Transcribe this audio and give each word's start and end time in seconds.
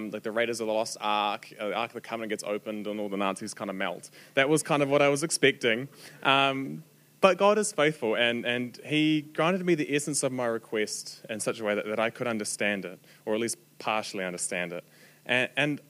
Um, 0.00 0.10
like 0.10 0.22
the 0.22 0.32
Raiders 0.32 0.60
of 0.60 0.66
the 0.66 0.72
Lost 0.72 0.96
Ark, 1.00 1.52
uh, 1.58 1.68
the 1.68 1.74
Ark 1.74 1.90
of 1.90 1.94
the 1.94 2.00
Covenant 2.00 2.30
gets 2.30 2.44
opened 2.44 2.86
and 2.86 3.00
all 3.00 3.08
the 3.08 3.16
Nazis 3.16 3.54
kind 3.54 3.70
of 3.70 3.76
melt. 3.76 4.10
That 4.34 4.48
was 4.48 4.62
kind 4.62 4.82
of 4.82 4.88
what 4.88 5.02
I 5.02 5.08
was 5.08 5.22
expecting. 5.22 5.88
Um, 6.22 6.84
but 7.20 7.36
God 7.36 7.58
is 7.58 7.70
faithful, 7.70 8.16
and, 8.16 8.46
and 8.46 8.80
He 8.84 9.20
granted 9.20 9.64
me 9.66 9.74
the 9.74 9.94
essence 9.94 10.22
of 10.22 10.32
my 10.32 10.46
request 10.46 11.20
in 11.28 11.38
such 11.38 11.60
a 11.60 11.64
way 11.64 11.74
that, 11.74 11.86
that 11.86 12.00
I 12.00 12.08
could 12.08 12.26
understand 12.26 12.86
it, 12.86 12.98
or 13.26 13.34
at 13.34 13.40
least 13.40 13.58
partially 13.78 14.24
understand 14.24 14.72
it. 14.72 14.84
And, 15.26 15.50
and 15.56 15.80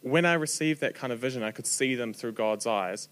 when 0.00 0.24
I 0.24 0.34
received 0.34 0.80
that 0.80 0.94
kind 0.94 1.12
of 1.12 1.18
vision, 1.18 1.42
I 1.42 1.50
could 1.50 1.66
see 1.66 1.94
them 1.94 2.14
through 2.14 2.32
God's 2.32 2.66
eyes. 2.66 3.08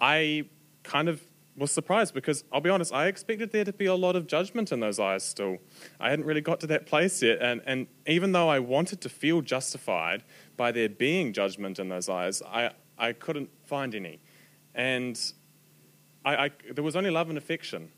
I 0.00 0.46
kind 0.82 1.08
of 1.08 1.22
was 1.58 1.72
surprised 1.72 2.14
because 2.14 2.44
I'll 2.52 2.60
be 2.60 2.70
honest, 2.70 2.92
I 2.94 3.06
expected 3.06 3.52
there 3.52 3.64
to 3.64 3.72
be 3.72 3.86
a 3.86 3.94
lot 3.94 4.16
of 4.16 4.26
judgment 4.26 4.70
in 4.72 4.80
those 4.80 4.98
eyes 4.98 5.24
still. 5.24 5.58
I 5.98 6.10
hadn't 6.10 6.24
really 6.24 6.40
got 6.40 6.60
to 6.60 6.66
that 6.68 6.86
place 6.86 7.20
yet. 7.22 7.42
And, 7.42 7.60
and 7.66 7.86
even 8.06 8.32
though 8.32 8.48
I 8.48 8.60
wanted 8.60 9.00
to 9.02 9.08
feel 9.08 9.40
justified 9.40 10.22
by 10.56 10.72
there 10.72 10.88
being 10.88 11.32
judgment 11.32 11.78
in 11.78 11.88
those 11.88 12.08
eyes, 12.08 12.42
I, 12.42 12.70
I 12.96 13.12
couldn't 13.12 13.50
find 13.64 13.94
any. 13.94 14.20
And 14.74 15.20
I, 16.24 16.46
I 16.46 16.50
there 16.72 16.84
was 16.84 16.96
only 16.96 17.10
love 17.10 17.28
and 17.28 17.38
affection. 17.38 17.90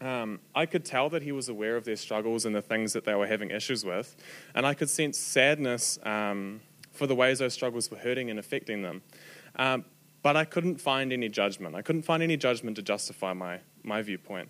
Um, 0.00 0.40
I 0.54 0.64
could 0.64 0.84
tell 0.84 1.10
that 1.10 1.22
he 1.22 1.30
was 1.30 1.48
aware 1.50 1.76
of 1.76 1.84
their 1.84 1.96
struggles 1.96 2.46
and 2.46 2.54
the 2.54 2.62
things 2.62 2.94
that 2.94 3.04
they 3.04 3.14
were 3.14 3.26
having 3.26 3.50
issues 3.50 3.84
with. 3.84 4.16
And 4.54 4.66
I 4.66 4.72
could 4.72 4.88
sense 4.88 5.18
sadness 5.18 5.98
um, 6.04 6.62
for 6.90 7.06
the 7.06 7.14
ways 7.14 7.38
those 7.38 7.52
struggles 7.52 7.90
were 7.90 7.98
hurting 7.98 8.30
and 8.30 8.38
affecting 8.38 8.82
them. 8.82 9.02
Um, 9.56 9.84
but 10.22 10.36
I 10.36 10.44
couldn't 10.44 10.80
find 10.80 11.12
any 11.12 11.28
judgment. 11.28 11.74
I 11.74 11.82
couldn't 11.82 12.02
find 12.02 12.22
any 12.22 12.36
judgment 12.36 12.76
to 12.76 12.82
justify 12.82 13.32
my, 13.32 13.60
my 13.82 14.02
viewpoint. 14.02 14.48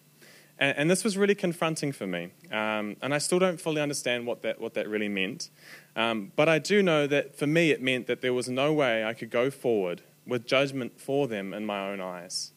And, 0.58 0.76
and 0.78 0.90
this 0.90 1.04
was 1.04 1.16
really 1.16 1.34
confronting 1.34 1.92
for 1.92 2.06
me. 2.06 2.30
Um, 2.52 2.96
and 3.02 3.14
I 3.14 3.18
still 3.18 3.38
don't 3.38 3.60
fully 3.60 3.80
understand 3.80 4.26
what 4.26 4.42
that, 4.42 4.60
what 4.60 4.74
that 4.74 4.88
really 4.88 5.08
meant. 5.08 5.50
Um, 5.96 6.32
but 6.36 6.48
I 6.48 6.58
do 6.58 6.82
know 6.82 7.06
that 7.06 7.36
for 7.36 7.46
me, 7.46 7.70
it 7.70 7.82
meant 7.82 8.06
that 8.06 8.20
there 8.20 8.34
was 8.34 8.48
no 8.48 8.72
way 8.72 9.04
I 9.04 9.14
could 9.14 9.30
go 9.30 9.50
forward 9.50 10.02
with 10.26 10.46
judgment 10.46 11.00
for 11.00 11.26
them 11.26 11.52
in 11.54 11.64
my 11.66 11.88
own 11.88 12.00
eyes. 12.00 12.52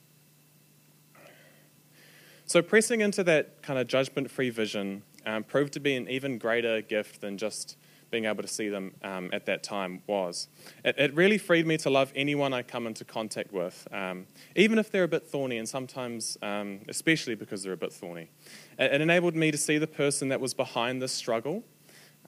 So, 2.45 2.61
pressing 2.61 3.01
into 3.01 3.23
that 3.23 3.63
kind 3.63 3.79
of 3.79 3.87
judgment 3.87 4.29
free 4.29 4.49
vision 4.49 5.03
um, 5.25 5.43
proved 5.43 5.73
to 5.73 5.79
be 5.79 5.95
an 5.95 6.09
even 6.09 6.37
greater 6.37 6.81
gift 6.81 7.21
than 7.21 7.37
just 7.37 7.77
being 8.13 8.25
able 8.25 8.43
to 8.43 8.47
see 8.47 8.69
them 8.69 8.93
um, 9.03 9.31
at 9.33 9.47
that 9.47 9.63
time 9.63 10.03
was. 10.05 10.47
It, 10.85 10.93
it, 10.99 11.15
really 11.15 11.39
freed 11.39 11.65
me 11.65 11.77
to 11.77 11.89
love 11.89 12.13
anyone 12.15 12.53
I 12.53 12.61
come 12.61 12.85
into 12.85 13.03
contact 13.03 13.51
with, 13.51 13.87
um, 13.91 14.27
even 14.55 14.77
if 14.77 14.91
they're 14.91 15.05
a 15.05 15.07
bit 15.07 15.27
thorny, 15.27 15.57
and 15.57 15.67
sometimes, 15.67 16.37
um, 16.43 16.81
especially 16.87 17.33
because 17.33 17.63
they're 17.63 17.73
a 17.73 17.77
bit 17.77 17.91
thorny. 17.91 18.29
It, 18.77 18.93
it, 18.93 19.01
enabled 19.01 19.35
me 19.35 19.49
to 19.49 19.57
see 19.57 19.79
the 19.79 19.87
person 19.87 20.29
that 20.29 20.39
was 20.39 20.53
behind 20.53 21.01
this 21.01 21.11
struggle 21.11 21.63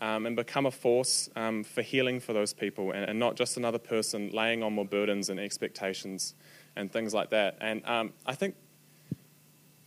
um, 0.01 0.25
and 0.25 0.35
become 0.35 0.65
a 0.65 0.71
force 0.71 1.29
um, 1.35 1.63
for 1.63 1.83
healing 1.83 2.19
for 2.19 2.33
those 2.33 2.51
people, 2.51 2.91
and, 2.91 3.07
and, 3.07 3.19
not 3.19 3.35
just 3.35 3.55
another 3.55 3.77
person 3.77 4.31
laying 4.31 4.63
on 4.63 4.73
more 4.73 4.85
burdens 4.85 5.29
and 5.29 5.39
expectations 5.39 6.33
and 6.75 6.91
things 6.91 7.13
like 7.13 7.29
that. 7.29 7.59
And 7.61 7.85
um, 7.85 8.13
I 8.25 8.33
think 8.33 8.55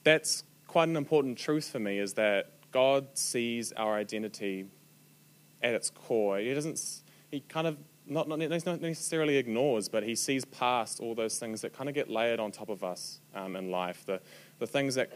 that's 0.05 0.45
quite 0.69 0.89
an 0.89 0.97
important 0.97 1.39
truth 1.39 1.69
for 1.69 1.81
me 1.81 1.99
is 1.99 2.15
that 2.15 2.53
God 2.71 3.09
sees 3.15 3.73
our 3.73 3.97
identity 3.97 4.67
at 5.63 5.75
its 5.75 5.91
core. 5.91 6.39
He 6.39 6.53
doesn't, 6.55 7.03
he 7.31 7.41
kind 7.41 7.67
of 7.67 7.77
not, 8.07 8.29
not, 8.29 8.39
necessarily 8.39 9.37
ignores, 9.37 9.89
but 9.89 10.03
he 10.03 10.15
sees 10.15 10.45
past 10.45 11.01
all 11.01 11.15
those 11.15 11.39
things 11.39 11.61
that 11.61 11.77
kind 11.77 11.89
of 11.89 11.95
get 11.95 12.09
layered 12.09 12.41
on 12.41 12.51
top 12.51 12.69
of 12.69 12.83
us 12.83 13.21
um, 13.35 13.57
in 13.57 13.71
life, 13.71 14.05
the, 14.07 14.21
the 14.59 14.67
things 14.67 14.95
that 14.95 15.13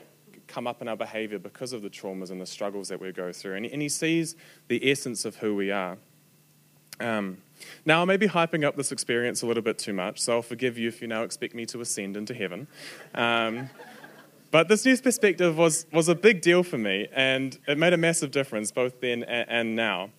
come 0.47 0.67
up 0.67 0.83
in 0.83 0.89
our 0.89 0.97
behavior 0.97 1.39
because 1.39 1.73
of 1.73 1.83
the 1.83 1.91
traumas 1.91 2.31
and 2.31 2.41
the 2.41 2.47
struggles 2.47 2.89
that 2.89 3.01
we 3.01 3.13
go 3.13 3.33
through. 3.33 3.55
And, 3.55 3.67
and 3.67 3.81
he 3.81 3.89
sees 3.89 4.37
the 4.69 4.91
essence 4.91 5.25
of 5.25 5.37
who 5.37 5.55
we 5.55 5.71
are. 5.71 5.97
Um, 7.01 7.39
now, 7.85 8.03
I 8.03 8.05
may 8.05 8.17
be 8.17 8.29
hyping 8.29 8.65
up 8.65 8.77
this 8.77 8.93
experience 8.93 9.43
a 9.43 9.47
little 9.47 9.63
bit 9.63 9.79
too 9.79 9.93
much, 9.93 10.21
so 10.21 10.35
I'll 10.35 10.43
forgive 10.43 10.79
you 10.79 10.89
if 10.89 11.01
you 11.01 11.09
now 11.09 11.23
expect 11.23 11.55
me 11.55 11.65
to 11.67 11.81
ascend 11.81 12.17
into 12.17 12.35
heaven. 12.35 12.69
Um, 13.15 13.71
but 14.53 14.69
this 14.69 14.85
new 14.85 14.97
perspective 14.99 15.57
was, 15.57 15.87
was 15.95 16.09
a 16.09 16.15
big 16.15 16.43
deal 16.43 16.63
for 16.63 16.77
me, 16.77 17.09
and 17.11 17.59
it 17.67 17.79
made 17.79 17.95
a 17.95 17.97
massive 17.97 18.31
difference 18.31 18.71
both 18.71 19.01
then 19.01 19.23
and, 19.25 19.49
and 19.49 19.75
now. 19.75 20.11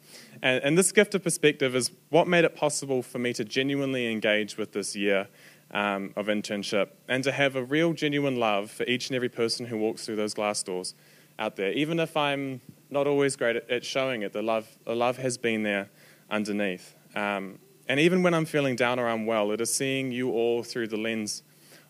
And, 0.41 0.63
and, 0.63 0.77
this 0.77 0.91
gift 0.91 1.13
of 1.13 1.23
perspective 1.23 1.75
is 1.75 1.91
what 2.09 2.27
made 2.27 2.43
it 2.43 2.55
possible 2.55 3.03
for 3.03 3.19
me 3.19 3.31
to 3.33 3.45
genuinely 3.45 4.11
engage 4.11 4.57
with 4.57 4.73
this 4.73 4.95
year 4.95 5.27
um, 5.69 6.13
of 6.15 6.25
internship 6.25 6.89
and 7.07 7.23
to 7.23 7.31
have 7.31 7.55
a 7.55 7.63
real, 7.63 7.93
genuine 7.93 8.35
love 8.37 8.71
for 8.71 8.85
each 8.85 9.07
and 9.07 9.15
every 9.15 9.29
person 9.29 9.67
who 9.67 9.77
walks 9.77 10.03
through 10.03 10.15
those 10.15 10.33
glass 10.33 10.63
doors 10.63 10.95
out 11.37 11.55
there. 11.55 11.71
Even 11.71 11.99
if 11.99 12.17
I'm 12.17 12.59
not 12.89 13.05
always 13.05 13.35
great 13.35 13.55
at, 13.55 13.69
at 13.69 13.85
showing 13.85 14.23
it, 14.23 14.33
the 14.33 14.41
love, 14.41 14.67
the 14.83 14.95
love 14.95 15.17
has 15.17 15.37
been 15.37 15.61
there 15.61 15.89
underneath. 16.31 16.95
Um, 17.15 17.59
and 17.87 17.99
even 17.99 18.23
when 18.23 18.33
I'm 18.33 18.45
feeling 18.45 18.75
down 18.75 18.99
or 18.99 19.07
unwell, 19.07 19.51
it 19.51 19.61
is 19.61 19.71
seeing 19.71 20.11
you 20.11 20.31
all 20.31 20.63
through 20.63 20.87
the 20.87 20.97
lens 20.97 21.43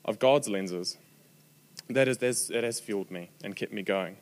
of 0.03 0.19
God's 0.19 0.49
lenses 0.49 0.97
that 1.89 2.07
is, 2.07 2.49
it 2.49 2.63
has 2.63 2.79
fueled 2.79 3.11
me 3.11 3.29
and 3.43 3.55
kept 3.55 3.73
me 3.73 3.81
going. 3.81 4.17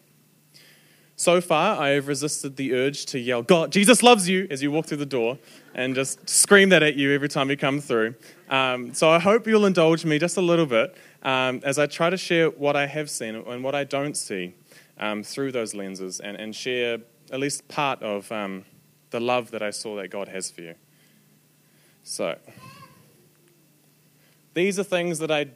So 1.21 1.39
far, 1.39 1.79
I 1.79 1.89
have 1.89 2.07
resisted 2.07 2.55
the 2.55 2.73
urge 2.73 3.05
to 3.07 3.19
yell, 3.19 3.43
God, 3.43 3.71
Jesus 3.71 4.01
loves 4.01 4.27
you, 4.27 4.47
as 4.49 4.63
you 4.63 4.71
walk 4.71 4.87
through 4.87 4.97
the 4.97 5.05
door, 5.05 5.37
and 5.75 5.93
just 5.93 6.27
scream 6.27 6.69
that 6.69 6.81
at 6.81 6.95
you 6.95 7.13
every 7.13 7.29
time 7.29 7.51
you 7.51 7.57
come 7.57 7.79
through. 7.79 8.15
Um, 8.49 8.95
so 8.95 9.07
I 9.07 9.19
hope 9.19 9.45
you'll 9.45 9.67
indulge 9.67 10.03
me 10.03 10.17
just 10.17 10.37
a 10.37 10.41
little 10.41 10.65
bit 10.65 10.97
um, 11.21 11.61
as 11.63 11.77
I 11.77 11.85
try 11.85 12.09
to 12.09 12.17
share 12.17 12.49
what 12.49 12.75
I 12.75 12.87
have 12.87 13.07
seen 13.07 13.35
and 13.35 13.63
what 13.63 13.75
I 13.75 13.83
don't 13.83 14.17
see 14.17 14.55
um, 14.99 15.21
through 15.21 15.51
those 15.51 15.75
lenses 15.75 16.19
and, 16.19 16.37
and, 16.37 16.55
share 16.55 16.97
at 17.31 17.39
least 17.39 17.67
part 17.67 18.01
of 18.01 18.31
um, 18.31 18.65
the 19.11 19.19
love 19.19 19.51
that 19.51 19.61
I 19.61 19.69
saw 19.69 19.97
that 19.97 20.07
God 20.09 20.27
has 20.27 20.49
for 20.49 20.61
you. 20.61 20.75
So, 22.03 22.35
these 24.55 24.79
are 24.79 24.83
things 24.83 25.19
that 25.19 25.29
I 25.29 25.47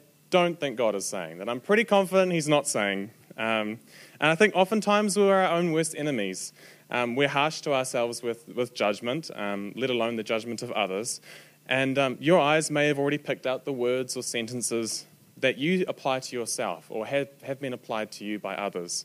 don't 0.42 0.60
think 0.60 0.76
God 0.76 0.94
is 0.94 1.06
saying, 1.06 1.38
that 1.38 1.48
I'm 1.48 1.60
pretty 1.60 1.84
confident 1.84 2.32
He's 2.32 2.48
not 2.48 2.66
saying. 2.66 3.10
Um, 3.36 3.78
and 4.20 4.30
I 4.30 4.34
think 4.34 4.54
oftentimes 4.54 5.16
we're 5.16 5.34
our 5.34 5.52
own 5.52 5.72
worst 5.72 5.94
enemies. 5.96 6.52
Um, 6.90 7.16
we're 7.16 7.28
harsh 7.28 7.60
to 7.62 7.74
ourselves 7.74 8.22
with, 8.22 8.48
with 8.48 8.74
judgment, 8.74 9.30
um, 9.34 9.72
let 9.76 9.90
alone 9.90 10.16
the 10.16 10.22
judgment 10.22 10.62
of 10.62 10.70
others. 10.72 11.20
And 11.68 11.98
um, 11.98 12.16
your 12.20 12.38
eyes 12.40 12.70
may 12.70 12.86
have 12.86 12.98
already 12.98 13.18
picked 13.18 13.46
out 13.46 13.64
the 13.64 13.72
words 13.72 14.16
or 14.16 14.22
sentences 14.22 15.04
that 15.38 15.58
you 15.58 15.84
apply 15.88 16.20
to 16.20 16.36
yourself 16.36 16.86
or 16.90 17.06
have, 17.06 17.28
have 17.42 17.60
been 17.60 17.72
applied 17.72 18.12
to 18.12 18.24
you 18.24 18.38
by 18.38 18.54
others. 18.54 19.04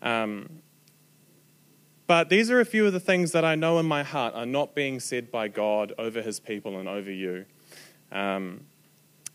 Um, 0.00 0.62
but 2.06 2.30
these 2.30 2.50
are 2.50 2.60
a 2.60 2.64
few 2.64 2.86
of 2.86 2.94
the 2.94 3.00
things 3.00 3.32
that 3.32 3.44
I 3.44 3.54
know 3.54 3.78
in 3.78 3.86
my 3.86 4.02
heart 4.02 4.34
are 4.34 4.46
not 4.46 4.74
being 4.74 4.98
said 4.98 5.30
by 5.30 5.48
God 5.48 5.92
over 5.98 6.22
his 6.22 6.40
people 6.40 6.78
and 6.78 6.88
over 6.88 7.12
you. 7.12 7.44
Um, 8.10 8.62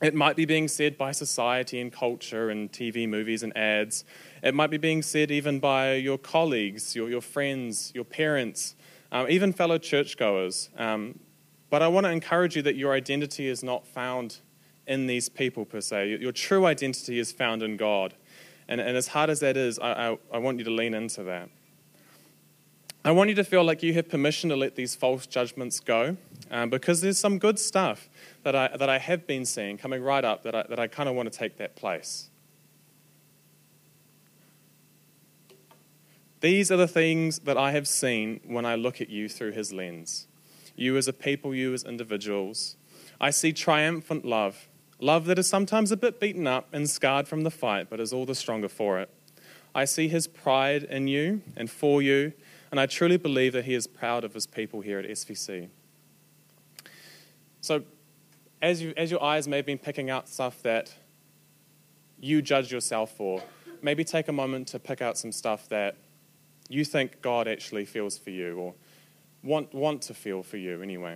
it 0.04 0.14
might 0.14 0.36
be 0.36 0.44
being 0.44 0.68
said 0.68 0.98
by 0.98 1.14
society 1.14 1.80
and 1.80 1.92
culture 1.92 2.50
and 2.50 2.70
TV, 2.70 3.08
movies, 3.08 3.42
and 3.42 3.56
ads. 3.58 4.04
It 4.44 4.54
might 4.54 4.70
be 4.70 4.78
being 4.78 5.02
said 5.02 5.32
even 5.32 5.62
by 5.62 5.94
your 5.94 6.18
colleagues, 6.18 6.94
your, 6.94 7.10
your 7.10 7.22
friends, 7.22 7.94
your 7.96 8.04
parents, 8.04 8.76
um, 9.14 9.28
even 9.30 9.54
fellow 9.54 9.78
churchgoers. 9.78 10.70
Um, 10.78 11.20
but 11.70 11.82
I 11.82 11.88
want 11.88 12.06
to 12.06 12.12
encourage 12.12 12.58
you 12.58 12.62
that 12.64 12.76
your 12.76 12.94
identity 12.94 13.48
is 13.48 13.64
not 13.64 13.88
found 13.88 14.40
in 14.86 15.08
these 15.08 15.30
people 15.30 15.64
per 15.64 15.80
se. 15.80 16.10
Your, 16.10 16.20
your 16.20 16.32
true 16.34 16.66
identity 16.66 17.18
is 17.18 17.32
found 17.32 17.64
in 17.64 17.78
God. 17.78 18.14
And, 18.68 18.82
and 18.82 18.98
as 18.98 19.08
hard 19.08 19.30
as 19.30 19.40
that 19.40 19.56
is, 19.56 19.80
I, 19.80 20.10
I, 20.10 20.18
I 20.34 20.38
want 20.38 20.60
you 20.60 20.66
to 20.66 20.72
lean 20.72 20.94
into 20.94 21.24
that. 21.24 21.50
I 23.06 23.12
want 23.12 23.30
you 23.30 23.36
to 23.36 23.44
feel 23.46 23.64
like 23.64 23.84
you 23.84 23.94
have 23.94 24.10
permission 24.10 24.50
to 24.50 24.56
let 24.58 24.76
these 24.76 24.96
false 24.96 25.28
judgments 25.28 25.80
go 25.80 26.18
um, 26.54 26.70
because 26.70 27.02
there's 27.02 27.18
some 27.18 27.40
good 27.40 27.58
stuff 27.58 28.08
that 28.44 28.56
I, 28.56 28.78
that 28.78 28.88
I 28.88 29.00
have 29.00 29.26
been 29.26 29.44
seeing 29.44 29.76
coming 29.76 30.04
right 30.04 30.24
up 30.24 30.44
that 30.44 30.54
I, 30.54 30.64
that 30.70 30.80
I 30.80 30.88
kind 30.88 31.10
of 31.10 31.16
want 31.16 31.30
to 31.34 31.38
take 31.38 31.58
that 31.58 31.76
place. 31.76 32.30
These 36.42 36.72
are 36.72 36.78
the 36.78 36.88
things 36.88 37.40
that 37.40 37.58
I 37.58 37.72
have 37.72 37.88
seen 37.88 38.40
when 38.46 38.66
I 38.66 38.76
look 38.76 39.02
at 39.02 39.10
you 39.10 39.28
through 39.28 39.54
his 39.54 39.74
lens. 39.74 40.28
You 40.76 40.96
as 40.96 41.08
a 41.08 41.14
people, 41.14 41.56
you 41.56 41.74
as 41.74 41.84
individuals. 41.84 42.76
I 43.20 43.32
see 43.32 43.52
triumphant 43.52 44.24
love, 44.24 44.68
love 45.00 45.26
that 45.26 45.40
is 45.40 45.48
sometimes 45.48 45.92
a 45.92 45.98
bit 45.98 46.20
beaten 46.20 46.46
up 46.46 46.68
and 46.72 46.88
scarred 46.88 47.28
from 47.28 47.42
the 47.42 47.52
fight, 47.52 47.90
but 47.90 48.00
is 48.00 48.14
all 48.14 48.26
the 48.26 48.36
stronger 48.36 48.70
for 48.70 49.00
it. 49.00 49.10
I 49.74 49.86
see 49.86 50.08
his 50.08 50.28
pride 50.28 50.84
in 50.84 51.08
you 51.08 51.42
and 51.58 51.72
for 51.72 52.02
you, 52.02 52.34
and 52.70 52.80
I 52.80 52.86
truly 52.86 53.18
believe 53.18 53.54
that 53.54 53.66
he 53.66 53.74
is 53.74 53.88
proud 53.88 54.24
of 54.24 54.36
his 54.36 54.46
people 54.46 54.82
here 54.82 55.00
at 55.00 55.06
SVC. 55.06 55.70
So, 57.64 57.82
as, 58.62 58.82
you, 58.82 58.94
as 58.98 59.10
your 59.10 59.24
eyes 59.24 59.48
may 59.48 59.56
have 59.56 59.66
been 59.66 59.78
picking 59.78 60.10
out 60.10 60.28
stuff 60.28 60.62
that 60.64 60.94
you 62.20 62.42
judge 62.42 62.74
yourself 62.74 63.16
for, 63.16 63.42
maybe 63.82 64.04
take 64.04 64.28
a 64.28 64.34
moment 64.34 64.68
to 64.68 64.80
pick 64.80 65.02
out 65.02 65.18
some 65.18 65.32
stuff 65.32 65.70
that 65.70 65.96
you 66.68 66.84
think 66.84 67.22
God 67.22 67.48
actually 67.48 67.86
feels 67.86 68.18
for 68.18 68.32
you 68.32 68.58
or 68.58 68.74
want, 69.44 69.74
want 69.74 70.02
to 70.02 70.14
feel 70.14 70.44
for 70.44 70.58
you 70.58 70.82
anyway. 70.82 71.16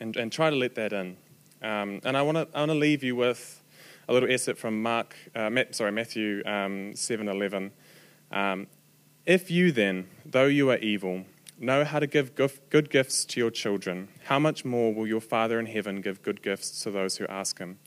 And, 0.00 0.14
and 0.18 0.30
try 0.30 0.50
to 0.50 0.56
let 0.56 0.74
that 0.74 0.92
in. 0.92 1.16
Um, 1.62 2.02
and 2.04 2.14
I 2.14 2.20
want 2.20 2.36
to 2.36 2.48
I 2.54 2.60
wanna 2.60 2.74
leave 2.74 3.02
you 3.02 3.16
with 3.16 3.62
a 4.10 4.12
little 4.12 4.30
excerpt 4.30 4.60
from 4.60 4.82
Mark, 4.82 5.16
uh, 5.34 5.48
sorry, 5.70 5.92
Matthew 5.92 6.42
um, 6.44 6.92
7.11. 6.92 7.70
Um, 8.30 8.66
if 9.24 9.50
you 9.50 9.72
then, 9.72 10.08
though 10.26 10.44
you 10.44 10.68
are 10.68 10.76
evil, 10.76 11.24
know 11.62 11.84
how 11.84 11.98
to 11.98 12.06
give 12.06 12.34
good 12.34 12.90
gifts 12.90 13.24
to 13.26 13.40
your 13.40 13.50
children, 13.50 14.08
how 14.24 14.38
much 14.38 14.64
more 14.64 14.92
will 14.92 15.06
your 15.06 15.20
Father 15.20 15.58
in 15.58 15.66
heaven 15.66 16.00
give 16.00 16.22
good 16.22 16.42
gifts 16.42 16.82
to 16.82 16.90
those 16.90 17.16
who 17.16 17.26
ask 17.26 17.58
him? 17.58 17.78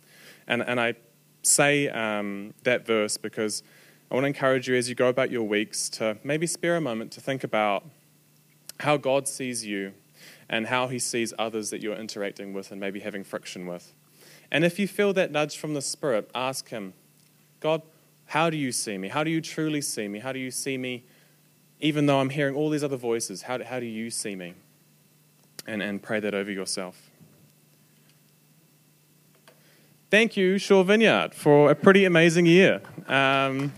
And, 0.48 0.62
and 0.62 0.80
I 0.80 0.96
say 1.44 1.90
um, 1.90 2.54
that 2.64 2.86
verse 2.86 3.18
because 3.18 3.64
I 4.10 4.16
want 4.16 4.24
to 4.24 4.28
encourage 4.28 4.68
you 4.68 4.76
as 4.76 4.88
you 4.88 4.96
go 4.96 5.10
about 5.10 5.32
your 5.32 5.44
weeks 5.44 5.90
to 5.90 6.18
maybe 6.24 6.48
spare 6.48 6.78
a 6.78 6.82
moment 6.82 7.12
to 7.14 7.22
think 7.22 7.44
about 7.44 7.86
how 8.80 8.98
God 8.98 9.28
sees 9.28 9.66
you 9.66 9.94
and 10.50 10.68
how 10.68 10.88
he 10.88 11.00
sees 11.00 11.34
others 11.40 11.70
that 11.72 11.82
you're 11.82 11.96
interacting 11.96 12.54
with 12.54 12.72
and 12.72 12.80
maybe 12.80 13.00
having 13.00 13.24
friction 13.24 13.66
with. 13.66 13.94
And 14.52 14.64
if 14.64 14.80
you 14.80 14.88
feel 14.88 15.12
that 15.14 15.32
nudge 15.32 15.58
from 15.58 15.74
the 15.74 15.82
Spirit, 15.82 16.30
ask 16.36 16.70
him, 16.70 16.94
God, 17.60 17.82
how 18.28 18.50
do 18.50 18.58
you 18.58 18.72
see 18.72 18.98
me? 18.98 19.08
How 19.08 19.24
do 19.24 19.32
you 19.32 19.42
truly 19.42 19.82
see 19.82 20.08
me? 20.08 20.20
How 20.20 20.32
do 20.32 20.40
you 20.40 20.52
see 20.52 20.78
me 20.78 21.04
even 21.80 22.06
though 22.06 22.20
I'm 22.20 22.30
hearing 22.30 22.56
all 22.56 22.70
these 22.70 22.84
other 22.84 22.98
voices? 22.98 23.44
How 23.44 23.64
how 23.64 23.80
do 23.80 23.86
you 23.86 24.10
see 24.10 24.36
me? 24.36 24.54
And, 25.68 25.82
and 25.82 26.02
pray 26.02 26.20
that 26.20 26.36
over 26.36 26.52
yourself. 26.52 27.10
Thank 30.12 30.38
you, 30.38 30.60
Shore 30.60 30.84
Vineyard, 30.84 31.34
for 31.34 31.72
a 31.72 31.76
pretty 31.76 32.06
amazing 32.06 32.46
year. 32.46 32.82
Um, 33.08 33.74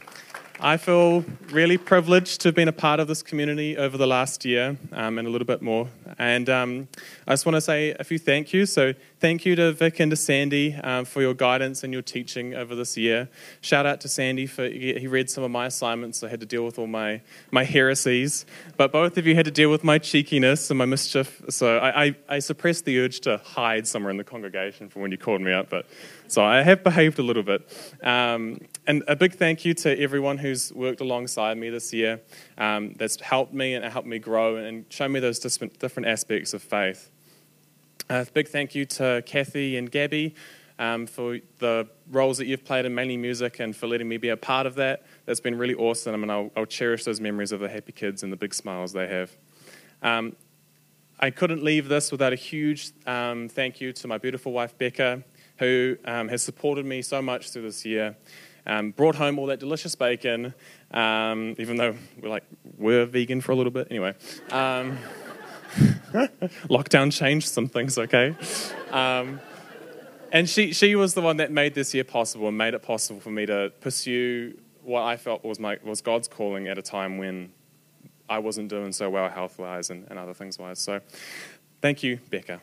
I 0.60 0.76
feel 0.78 1.24
really 1.52 1.78
privileged 1.78 2.42
to 2.42 2.50
have 2.50 2.56
been 2.56 2.68
a 2.68 2.74
part 2.74 3.00
of 3.00 3.08
this 3.08 3.24
community 3.24 3.78
over 3.78 3.98
the 3.98 4.08
last 4.08 4.44
year 4.44 4.78
um, 4.92 5.18
and 5.18 5.28
a 5.28 5.32
little 5.32 5.48
bit 5.48 5.62
more. 5.62 5.88
And 6.18 6.50
um, 6.50 6.88
I 7.28 7.34
just 7.34 7.46
want 7.46 7.56
to 7.56 7.62
say 7.62 7.96
a 8.00 8.04
few 8.04 8.20
thank 8.20 8.54
yous. 8.54 8.74
So, 8.74 8.94
thank 9.20 9.46
you 9.46 9.56
to 9.56 9.72
Vic 9.72 10.00
and 10.00 10.12
to 10.12 10.16
Sandy 10.16 10.76
um, 10.76 11.06
for 11.06 11.22
your 11.22 11.34
guidance 11.34 11.84
and 11.84 11.92
your 11.92 12.02
teaching 12.02 12.54
over 12.54 12.76
this 12.76 12.98
year. 12.98 13.30
Shout 13.62 13.86
out 13.86 14.02
to 14.02 14.08
Sandy 14.08 14.46
for 14.46 14.68
he 14.68 15.08
read 15.08 15.30
some 15.30 15.44
of 15.44 15.52
my 15.52 15.66
assignments. 15.66 16.20
So 16.20 16.28
I 16.28 16.30
had 16.30 16.40
to 16.40 16.46
deal 16.46 16.66
with 16.66 16.80
all 16.80 16.88
my, 16.88 17.22
my 17.52 17.64
heresies. 17.64 18.46
But 18.78 18.92
both 18.92 19.18
of 19.18 19.26
you 19.26 19.36
had 19.36 19.46
to 19.46 19.52
deal 19.52 19.72
with 19.72 19.84
my 19.84 19.98
cheekiness 19.98 20.70
and 20.70 20.78
my 20.78 20.86
mischief. 20.86 21.42
So, 21.50 21.78
I, 21.78 22.06
I, 22.06 22.16
I 22.30 22.40
suppressed 22.40 22.86
the 22.86 23.00
urge 23.00 23.22
to 23.22 23.38
hide 23.38 23.88
somewhere 23.88 24.12
in 24.12 24.18
the 24.18 24.24
congregation 24.24 24.90
from 24.90 25.02
when 25.02 25.12
you 25.12 25.18
called 25.18 25.42
me 25.42 25.52
up. 25.52 25.70
But 25.70 25.86
so 26.28 26.44
I 26.44 26.62
have 26.62 26.84
behaved 26.84 27.20
a 27.20 27.24
little 27.24 27.44
bit. 27.44 27.62
Um, 28.04 28.60
and 28.86 29.04
a 29.08 29.16
big 29.16 29.36
thank 29.36 29.66
you 29.66 29.74
to 29.76 30.00
everyone 30.00 30.38
who's 30.38 30.74
worked 30.74 31.02
alongside 31.02 31.58
me 31.58 31.70
this 31.70 31.94
year 31.94 32.22
um, 32.58 32.94
that's 32.94 33.20
helped 33.22 33.54
me 33.54 33.76
and 33.76 33.86
helped 33.86 34.08
me 34.08 34.20
grow 34.20 34.58
and 34.58 34.86
show 34.90 35.08
me 35.08 35.20
those 35.20 35.40
different 35.40 36.08
aspects 36.08 36.54
of 36.54 36.62
faith. 36.62 37.12
A 38.10 38.26
big 38.34 38.48
thank 38.48 38.74
you 38.74 38.86
to 38.86 39.22
Kathy 39.26 39.78
and 39.78 39.92
Gabby 39.92 40.34
um, 40.80 41.08
for 41.08 41.40
the 41.60 41.88
roles 42.10 42.38
that 42.38 42.46
you've 42.46 42.64
played 42.64 42.86
in 42.86 42.94
mainly 42.96 43.18
music 43.18 43.60
and 43.60 43.76
for 43.76 43.88
letting 43.88 44.08
me 44.08 44.18
be 44.18 44.30
a 44.30 44.38
part 44.38 44.66
of 44.66 44.76
that. 44.76 45.06
That's 45.26 45.40
been 45.40 45.58
really 45.58 45.76
awesome, 45.76 46.24
and 46.24 46.32
I'll, 46.32 46.52
I'll 46.56 46.66
cherish 46.66 47.04
those 47.04 47.20
memories 47.20 47.52
of 47.52 47.60
the 47.60 47.70
happy 47.70 47.92
kids 47.92 48.24
and 48.24 48.32
the 48.32 48.38
big 48.38 48.54
smiles 48.54 48.94
they 48.94 49.08
have. 49.08 49.32
Um, 50.02 50.36
I 51.20 51.32
couldn't 51.32 51.64
leave 51.64 51.90
this 51.90 52.12
without 52.12 52.32
a 52.32 52.36
huge 52.36 52.92
um, 53.08 53.50
thank 53.50 53.82
you 53.82 53.92
to 53.94 54.08
my 54.08 54.20
beautiful 54.20 54.52
wife, 54.52 54.78
Becca, 54.78 55.24
who 55.58 55.98
um, 56.06 56.30
has 56.30 56.44
supported 56.44 56.86
me 56.86 57.02
so 57.02 57.22
much 57.22 57.50
through 57.50 57.64
this 57.64 57.84
year. 57.86 58.16
Um, 58.68 58.92
brought 58.92 59.16
home 59.16 59.40
all 59.40 59.46
that 59.46 59.60
delicious 59.60 59.96
bacon, 59.96 60.54
um, 60.92 61.56
even 61.58 61.78
though 61.78 61.96
we're 62.22 62.30
like 62.30 62.44
we're 62.78 63.06
vegan 63.06 63.40
for 63.40 63.54
a 63.54 63.56
little 63.56 63.72
bit. 63.72 63.88
Anyway, 63.90 64.14
um, 64.52 64.98
lockdown 66.70 67.12
changed 67.12 67.48
some 67.48 67.70
things. 67.70 67.98
Okay, 67.98 68.36
um, 68.92 69.40
and 70.34 70.50
she 70.50 70.74
she 70.74 70.96
was 70.96 71.14
the 71.14 71.22
one 71.22 71.38
that 71.38 71.50
made 71.50 71.76
this 71.76 71.94
year 71.94 72.04
possible 72.04 72.50
and 72.50 72.58
made 72.58 72.74
it 72.74 72.84
possible 72.84 73.22
for 73.22 73.32
me 73.32 73.46
to 73.46 73.72
pursue 73.80 74.58
what 74.84 75.04
I 75.04 75.16
felt 75.16 75.46
was 75.46 75.60
my 75.60 75.78
was 75.82 76.02
God's 76.02 76.28
calling 76.28 76.68
at 76.68 76.78
a 76.78 76.82
time 76.82 77.18
when 77.18 77.54
I 78.28 78.40
wasn't 78.40 78.70
doing 78.70 78.92
so 78.92 79.10
well 79.10 79.30
health 79.30 79.60
wise 79.60 79.90
and, 79.90 80.06
and 80.10 80.20
other 80.20 80.34
things 80.34 80.60
wise. 80.60 80.80
So, 80.80 81.00
thank 81.82 82.04
you, 82.04 82.20
Becca. 82.30 82.60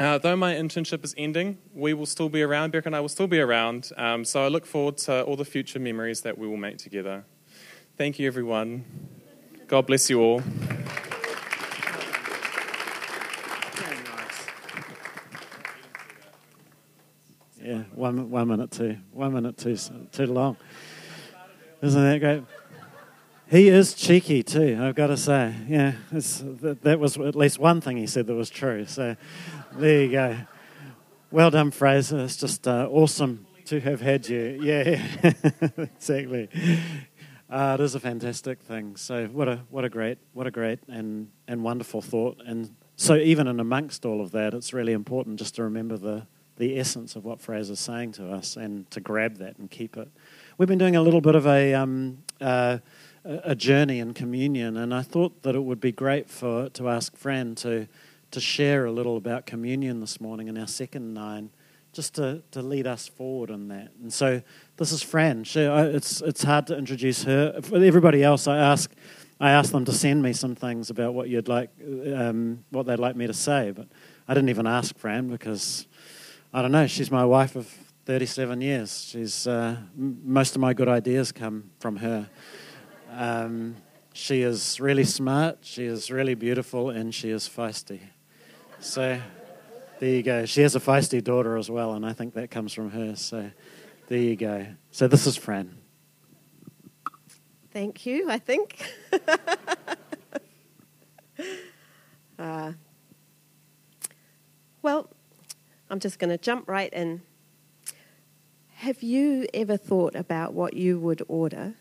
Uh, 0.00 0.16
though 0.16 0.34
my 0.34 0.54
internship 0.54 1.04
is 1.04 1.14
ending, 1.18 1.58
we 1.74 1.92
will 1.92 2.06
still 2.06 2.30
be 2.30 2.40
around. 2.40 2.72
Becca 2.72 2.88
and 2.88 2.96
I 2.96 3.00
will 3.00 3.10
still 3.10 3.26
be 3.26 3.38
around. 3.38 3.90
Um, 3.98 4.24
so 4.24 4.42
I 4.42 4.48
look 4.48 4.64
forward 4.64 4.96
to 4.96 5.22
all 5.24 5.36
the 5.36 5.44
future 5.44 5.78
memories 5.78 6.22
that 6.22 6.38
we 6.38 6.48
will 6.48 6.56
make 6.56 6.78
together. 6.78 7.26
Thank 7.98 8.18
you, 8.18 8.26
everyone. 8.26 8.86
God 9.68 9.86
bless 9.86 10.08
you 10.08 10.22
all. 10.22 10.42
Yeah, 17.62 17.82
one, 17.94 18.30
one 18.30 18.48
minute 18.48 18.70
too. 18.70 18.96
One 19.12 19.34
minute 19.34 19.58
too, 19.58 19.76
too 20.12 20.26
long. 20.26 20.56
Isn't 21.82 22.02
that 22.02 22.20
great? 22.20 22.42
He 23.50 23.66
is 23.66 23.94
cheeky 23.94 24.44
too, 24.44 24.78
I've 24.80 24.94
got 24.94 25.08
to 25.08 25.16
say. 25.16 25.52
Yeah, 25.66 25.94
that, 26.12 27.00
was 27.00 27.16
at 27.16 27.34
least 27.34 27.58
one 27.58 27.80
thing 27.80 27.96
he 27.96 28.06
said 28.06 28.28
that 28.28 28.34
was 28.34 28.48
true. 28.48 28.86
So 28.86 29.16
there 29.72 30.02
you 30.04 30.12
go. 30.12 30.36
Well 31.32 31.50
done, 31.50 31.72
Fraser. 31.72 32.20
It's 32.20 32.36
just 32.36 32.68
uh, 32.68 32.86
awesome 32.88 33.46
to 33.64 33.80
have 33.80 34.00
had 34.00 34.28
you. 34.28 34.60
Yeah, 34.62 35.02
exactly. 35.78 36.48
Uh, 37.50 37.76
it 37.76 37.82
is 37.82 37.96
a 37.96 38.00
fantastic 38.00 38.62
thing. 38.62 38.94
So 38.94 39.26
what 39.26 39.48
a 39.48 39.56
what 39.68 39.84
a 39.84 39.88
great 39.88 40.18
what 40.32 40.46
a 40.46 40.52
great 40.52 40.78
and 40.86 41.32
and 41.48 41.64
wonderful 41.64 42.02
thought. 42.02 42.40
And 42.46 42.76
so 42.94 43.16
even 43.16 43.48
in 43.48 43.58
amongst 43.58 44.06
all 44.06 44.20
of 44.20 44.30
that, 44.30 44.54
it's 44.54 44.72
really 44.72 44.92
important 44.92 45.40
just 45.40 45.56
to 45.56 45.64
remember 45.64 45.96
the 45.96 46.24
the 46.56 46.78
essence 46.78 47.16
of 47.16 47.24
what 47.24 47.40
Fraser's 47.40 47.80
saying 47.80 48.12
to 48.12 48.30
us 48.30 48.56
and 48.56 48.88
to 48.92 49.00
grab 49.00 49.38
that 49.38 49.58
and 49.58 49.68
keep 49.68 49.96
it. 49.96 50.08
We've 50.56 50.68
been 50.68 50.78
doing 50.78 50.94
a 50.94 51.02
little 51.02 51.22
bit 51.22 51.34
of 51.34 51.46
a 51.46 51.74
um, 51.74 52.18
uh, 52.40 52.78
a 53.24 53.54
journey 53.54 53.98
in 53.98 54.14
communion, 54.14 54.76
and 54.76 54.94
I 54.94 55.02
thought 55.02 55.42
that 55.42 55.54
it 55.54 55.62
would 55.62 55.80
be 55.80 55.92
great 55.92 56.30
for 56.30 56.68
to 56.70 56.88
ask 56.88 57.16
Fran 57.16 57.54
to 57.56 57.86
to 58.30 58.40
share 58.40 58.84
a 58.84 58.92
little 58.92 59.16
about 59.16 59.46
communion 59.46 60.00
this 60.00 60.20
morning 60.20 60.48
in 60.48 60.56
our 60.56 60.66
second 60.66 61.12
nine, 61.12 61.50
just 61.92 62.14
to, 62.14 62.42
to 62.52 62.62
lead 62.62 62.86
us 62.86 63.08
forward 63.08 63.50
in 63.50 63.68
that. 63.68 63.90
And 64.00 64.12
so 64.12 64.42
this 64.76 64.92
is 64.92 65.02
Fran. 65.02 65.44
She, 65.44 65.60
it's, 65.60 66.20
it's 66.20 66.44
hard 66.44 66.66
to 66.68 66.78
introduce 66.78 67.24
her. 67.24 67.60
For 67.62 67.82
everybody 67.82 68.22
else, 68.22 68.46
I 68.46 68.58
ask, 68.58 68.90
I 69.40 69.50
ask 69.50 69.72
them 69.72 69.84
to 69.84 69.92
send 69.92 70.22
me 70.22 70.32
some 70.32 70.54
things 70.54 70.90
about 70.90 71.14
what 71.14 71.28
you'd 71.28 71.48
like, 71.48 71.70
um, 72.14 72.64
what 72.70 72.86
they'd 72.86 73.00
like 73.00 73.16
me 73.16 73.26
to 73.26 73.34
say. 73.34 73.72
But 73.72 73.88
I 74.28 74.34
didn't 74.34 74.50
even 74.50 74.66
ask 74.66 74.96
Fran 74.96 75.28
because 75.28 75.86
I 76.54 76.62
don't 76.62 76.72
know. 76.72 76.86
She's 76.86 77.10
my 77.10 77.24
wife 77.24 77.56
of 77.56 77.66
37 78.06 78.60
years. 78.60 79.08
She's 79.10 79.46
uh, 79.46 79.76
most 79.96 80.54
of 80.54 80.60
my 80.60 80.72
good 80.72 80.88
ideas 80.88 81.32
come 81.32 81.70
from 81.80 81.96
her. 81.96 82.28
Um, 83.12 83.76
she 84.12 84.42
is 84.42 84.78
really 84.80 85.04
smart. 85.04 85.58
She 85.62 85.84
is 85.84 86.10
really 86.10 86.34
beautiful, 86.34 86.90
and 86.90 87.14
she 87.14 87.30
is 87.30 87.48
feisty. 87.48 88.00
So 88.78 89.20
there 89.98 90.08
you 90.08 90.22
go. 90.22 90.46
She 90.46 90.62
has 90.62 90.76
a 90.76 90.80
feisty 90.80 91.22
daughter 91.22 91.56
as 91.56 91.70
well, 91.70 91.94
and 91.94 92.06
I 92.06 92.12
think 92.12 92.34
that 92.34 92.50
comes 92.50 92.72
from 92.72 92.90
her. 92.90 93.16
So 93.16 93.50
there 94.08 94.18
you 94.18 94.36
go. 94.36 94.66
So 94.90 95.08
this 95.08 95.26
is 95.26 95.36
Fran. 95.36 95.76
Thank 97.72 98.06
you, 98.06 98.30
I 98.30 98.38
think. 98.38 98.84
uh, 102.38 102.72
well, 104.82 105.10
I'm 105.88 106.00
just 106.00 106.18
going 106.18 106.30
to 106.30 106.38
jump 106.38 106.68
right 106.68 106.92
in. 106.92 107.22
Have 108.74 109.02
you 109.02 109.46
ever 109.52 109.76
thought 109.76 110.14
about 110.14 110.54
what 110.54 110.74
you 110.74 110.98
would 110.98 111.22
order 111.28 111.74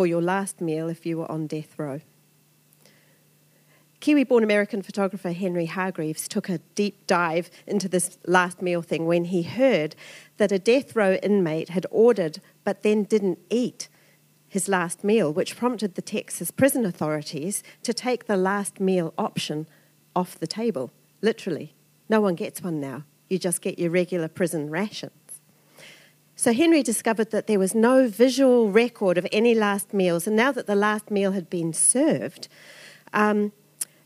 for 0.00 0.06
your 0.06 0.22
last 0.22 0.62
meal 0.62 0.88
if 0.88 1.04
you 1.04 1.18
were 1.18 1.30
on 1.30 1.46
death 1.46 1.78
row? 1.78 2.00
Kiwi 4.00 4.24
born 4.24 4.42
American 4.42 4.80
photographer 4.80 5.32
Henry 5.32 5.66
Hargreaves 5.66 6.26
took 6.26 6.48
a 6.48 6.56
deep 6.74 7.06
dive 7.06 7.50
into 7.66 7.86
this 7.86 8.16
last 8.26 8.62
meal 8.62 8.80
thing 8.80 9.04
when 9.04 9.26
he 9.26 9.42
heard 9.42 9.94
that 10.38 10.52
a 10.52 10.58
death 10.58 10.96
row 10.96 11.16
inmate 11.22 11.68
had 11.68 11.84
ordered 11.90 12.40
but 12.64 12.82
then 12.82 13.02
didn't 13.02 13.40
eat 13.50 13.90
his 14.48 14.68
last 14.68 15.04
meal, 15.04 15.30
which 15.30 15.54
prompted 15.54 15.96
the 15.96 16.00
Texas 16.00 16.50
prison 16.50 16.86
authorities 16.86 17.62
to 17.82 17.92
take 17.92 18.24
the 18.24 18.38
last 18.38 18.80
meal 18.80 19.12
option 19.18 19.66
off 20.16 20.40
the 20.40 20.46
table. 20.46 20.90
Literally. 21.20 21.74
No 22.08 22.22
one 22.22 22.36
gets 22.36 22.62
one 22.62 22.80
now. 22.80 23.04
You 23.28 23.38
just 23.38 23.60
get 23.60 23.78
your 23.78 23.90
regular 23.90 24.28
prison 24.28 24.70
rations. 24.70 25.12
So 26.40 26.54
Henry 26.54 26.82
discovered 26.82 27.32
that 27.32 27.48
there 27.48 27.58
was 27.58 27.74
no 27.74 28.08
visual 28.08 28.70
record 28.70 29.18
of 29.18 29.26
any 29.30 29.54
last 29.54 29.92
meals, 29.92 30.26
and 30.26 30.34
now 30.34 30.50
that 30.52 30.66
the 30.66 30.74
last 30.74 31.10
meal 31.10 31.32
had 31.32 31.50
been 31.50 31.74
served, 31.74 32.48
um, 33.12 33.52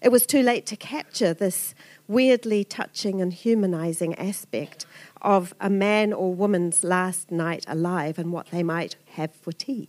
it 0.02 0.08
was 0.08 0.26
too 0.26 0.42
late 0.42 0.66
to 0.66 0.76
capture 0.76 1.32
this 1.32 1.76
weirdly 2.08 2.64
touching 2.64 3.20
and 3.20 3.32
humanizing 3.32 4.16
aspect 4.16 4.84
of 5.22 5.54
a 5.60 5.70
man 5.70 6.12
or 6.12 6.34
woman's 6.34 6.82
last 6.82 7.30
night 7.30 7.64
alive 7.68 8.18
and 8.18 8.32
what 8.32 8.50
they 8.50 8.64
might 8.64 8.96
have 9.12 9.32
for 9.32 9.52
tea. 9.52 9.88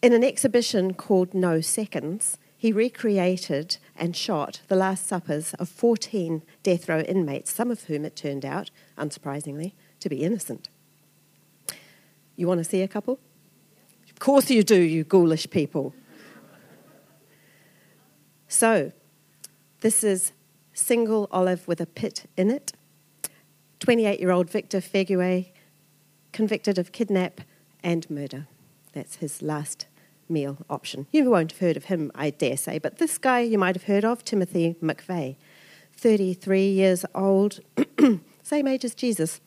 In 0.00 0.12
an 0.12 0.22
exhibition 0.22 0.94
called 0.94 1.34
No 1.34 1.60
Seconds, 1.60 2.38
he 2.56 2.70
recreated 2.70 3.78
and 3.96 4.14
shot 4.14 4.60
the 4.68 4.76
Last 4.76 5.08
Suppers 5.08 5.54
of 5.54 5.68
14 5.68 6.44
death 6.62 6.88
row 6.88 7.00
inmates, 7.00 7.52
some 7.52 7.72
of 7.72 7.82
whom 7.82 8.04
it 8.04 8.14
turned 8.14 8.44
out, 8.44 8.70
unsurprisingly, 8.96 9.72
to 9.98 10.08
be 10.08 10.22
innocent. 10.22 10.68
You 12.36 12.46
want 12.48 12.58
to 12.58 12.64
see 12.64 12.82
a 12.82 12.88
couple? 12.88 13.18
Of 14.10 14.18
course 14.18 14.50
you 14.50 14.62
do, 14.62 14.80
you 14.80 15.04
ghoulish 15.04 15.48
people. 15.50 15.94
So, 18.48 18.92
this 19.80 20.04
is 20.04 20.32
single 20.72 21.28
olive 21.30 21.66
with 21.66 21.80
a 21.80 21.86
pit 21.86 22.28
in 22.36 22.50
it. 22.50 22.72
28 23.80 24.20
year 24.20 24.30
old 24.30 24.48
Victor 24.48 24.80
Feguer, 24.80 25.46
convicted 26.32 26.78
of 26.78 26.92
kidnap 26.92 27.40
and 27.82 28.08
murder. 28.08 28.46
That's 28.92 29.16
his 29.16 29.42
last 29.42 29.86
meal 30.28 30.58
option. 30.70 31.06
You 31.12 31.30
won't 31.30 31.52
have 31.52 31.60
heard 31.60 31.76
of 31.76 31.86
him, 31.86 32.10
I 32.14 32.30
dare 32.30 32.56
say, 32.56 32.78
but 32.78 32.98
this 32.98 33.18
guy 33.18 33.40
you 33.40 33.58
might 33.58 33.74
have 33.74 33.84
heard 33.84 34.04
of, 34.04 34.24
Timothy 34.24 34.76
McVeigh, 34.82 35.36
33 35.96 36.68
years 36.68 37.04
old, 37.14 37.60
same 38.42 38.66
age 38.66 38.84
as 38.84 38.94
Jesus. 38.94 39.40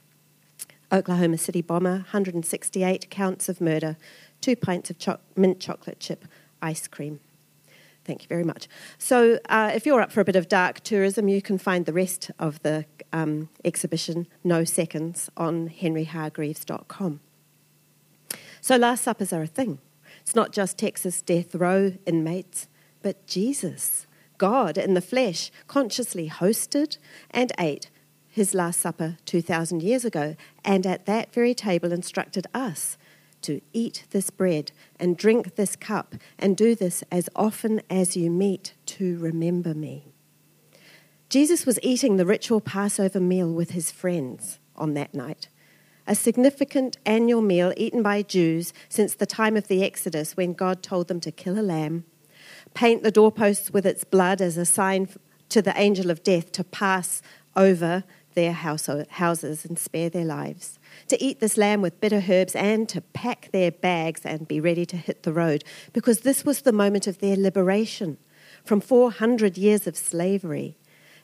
Oklahoma 0.92 1.38
City 1.38 1.62
bomber, 1.62 1.92
168 1.92 3.10
counts 3.10 3.50
of 3.50 3.60
murder, 3.60 3.98
two 4.42 4.56
pints 4.56 4.90
of 4.90 4.98
cho- 4.98 5.20
mint 5.36 5.60
chocolate 5.60 6.00
chip 6.00 6.26
ice 6.62 6.88
cream. 6.88 7.20
Thank 8.06 8.24
you 8.24 8.30
very 8.30 8.46
much. 8.46 8.70
So, 8.98 9.38
uh, 9.50 9.72
if 9.76 9.86
you're 9.86 10.00
up 10.00 10.14
for 10.14 10.22
a 10.22 10.26
bit 10.26 10.38
of 10.38 10.48
dark 10.48 10.80
tourism, 10.80 11.28
you 11.28 11.42
can 11.42 11.58
find 11.58 11.86
the 11.86 11.92
rest 11.92 12.32
of 12.40 12.62
the 12.64 12.86
um, 13.12 13.50
exhibition, 13.66 14.28
No 14.46 14.64
Seconds, 14.64 15.30
on 15.36 15.70
henryhargreaves.com. 15.70 17.20
So, 18.62 18.78
Last 18.78 19.04
Suppers 19.04 19.34
are 19.34 19.42
a 19.42 19.48
thing. 19.48 19.80
It's 20.22 20.36
not 20.36 20.54
just 20.54 20.78
Texas 20.78 21.22
death 21.22 21.54
row 21.54 21.94
inmates, 22.06 22.68
but 23.02 23.28
Jesus, 23.28 24.08
God 24.38 24.78
in 24.78 24.94
the 24.94 25.02
flesh, 25.02 25.52
consciously 25.68 26.30
hosted 26.30 26.98
and 27.32 27.52
ate 27.60 27.90
his 28.38 28.54
Last 28.54 28.80
Supper 28.80 29.18
2,000 29.26 29.82
years 29.82 30.06
ago, 30.06 30.36
and 30.64 30.86
at 30.86 31.08
that 31.08 31.34
very 31.34 31.56
table 31.56 31.92
instructed 31.92 32.46
us 32.54 32.96
to 33.42 33.62
eat 33.74 34.06
this 34.12 34.30
bread 34.30 34.72
and 35.00 35.18
drink 35.18 35.56
this 35.56 35.76
cup 35.76 36.14
and 36.38 36.56
do 36.56 36.76
this 36.76 37.04
as 37.12 37.30
often 37.36 37.82
as 37.90 38.16
you 38.16 38.30
meet 38.30 38.76
to 38.86 39.18
remember 39.18 39.74
me. 39.74 40.14
Jesus 41.30 41.66
was 41.66 41.80
eating 41.82 42.18
the 42.18 42.28
ritual 42.28 42.62
Passover 42.62 43.20
meal 43.20 43.52
with 43.52 43.72
his 43.72 43.90
friends 43.90 44.60
on 44.76 44.94
that 44.94 45.16
night, 45.16 45.50
a 46.06 46.14
significant 46.14 46.98
annual 47.08 47.42
meal 47.42 47.74
eaten 47.76 48.04
by 48.04 48.22
Jews 48.22 48.72
since 48.88 49.16
the 49.16 49.26
time 49.26 49.58
of 49.58 49.68
the 49.68 49.84
Exodus 49.84 50.38
when 50.38 50.54
God 50.54 50.84
told 50.84 51.08
them 51.08 51.20
to 51.22 51.32
kill 51.32 51.60
a 51.60 51.62
lamb, 51.62 52.06
paint 52.76 53.02
the 53.02 53.10
doorposts 53.10 53.72
with 53.72 53.88
its 53.88 54.04
blood 54.04 54.42
as 54.42 54.58
a 54.58 54.66
sign 54.66 55.10
to 55.50 55.60
the 55.60 55.76
angel 55.76 56.12
of 56.12 56.22
death 56.22 56.52
to 56.52 56.64
pass 56.64 57.24
over 57.56 58.04
their 58.38 58.54
houses 58.54 59.66
and 59.66 59.80
spare 59.80 60.10
their 60.12 60.24
lives, 60.24 60.78
to 61.08 61.22
eat 61.22 61.40
this 61.40 61.58
lamb 61.58 61.82
with 61.82 62.00
bitter 62.00 62.24
herbs, 62.30 62.56
and 62.56 62.88
to 62.88 63.02
pack 63.02 63.50
their 63.52 63.72
bags 63.72 64.22
and 64.24 64.48
be 64.48 64.62
ready 64.62 64.86
to 64.86 64.96
hit 64.96 65.24
the 65.24 65.34
road, 65.34 65.64
because 65.92 66.20
this 66.20 66.46
was 66.46 66.62
the 66.62 66.72
moment 66.72 67.08
of 67.08 67.18
their 67.18 67.36
liberation 67.36 68.16
from 68.64 68.80
400 68.80 69.58
years 69.58 69.88
of 69.88 69.98
slavery 69.98 70.78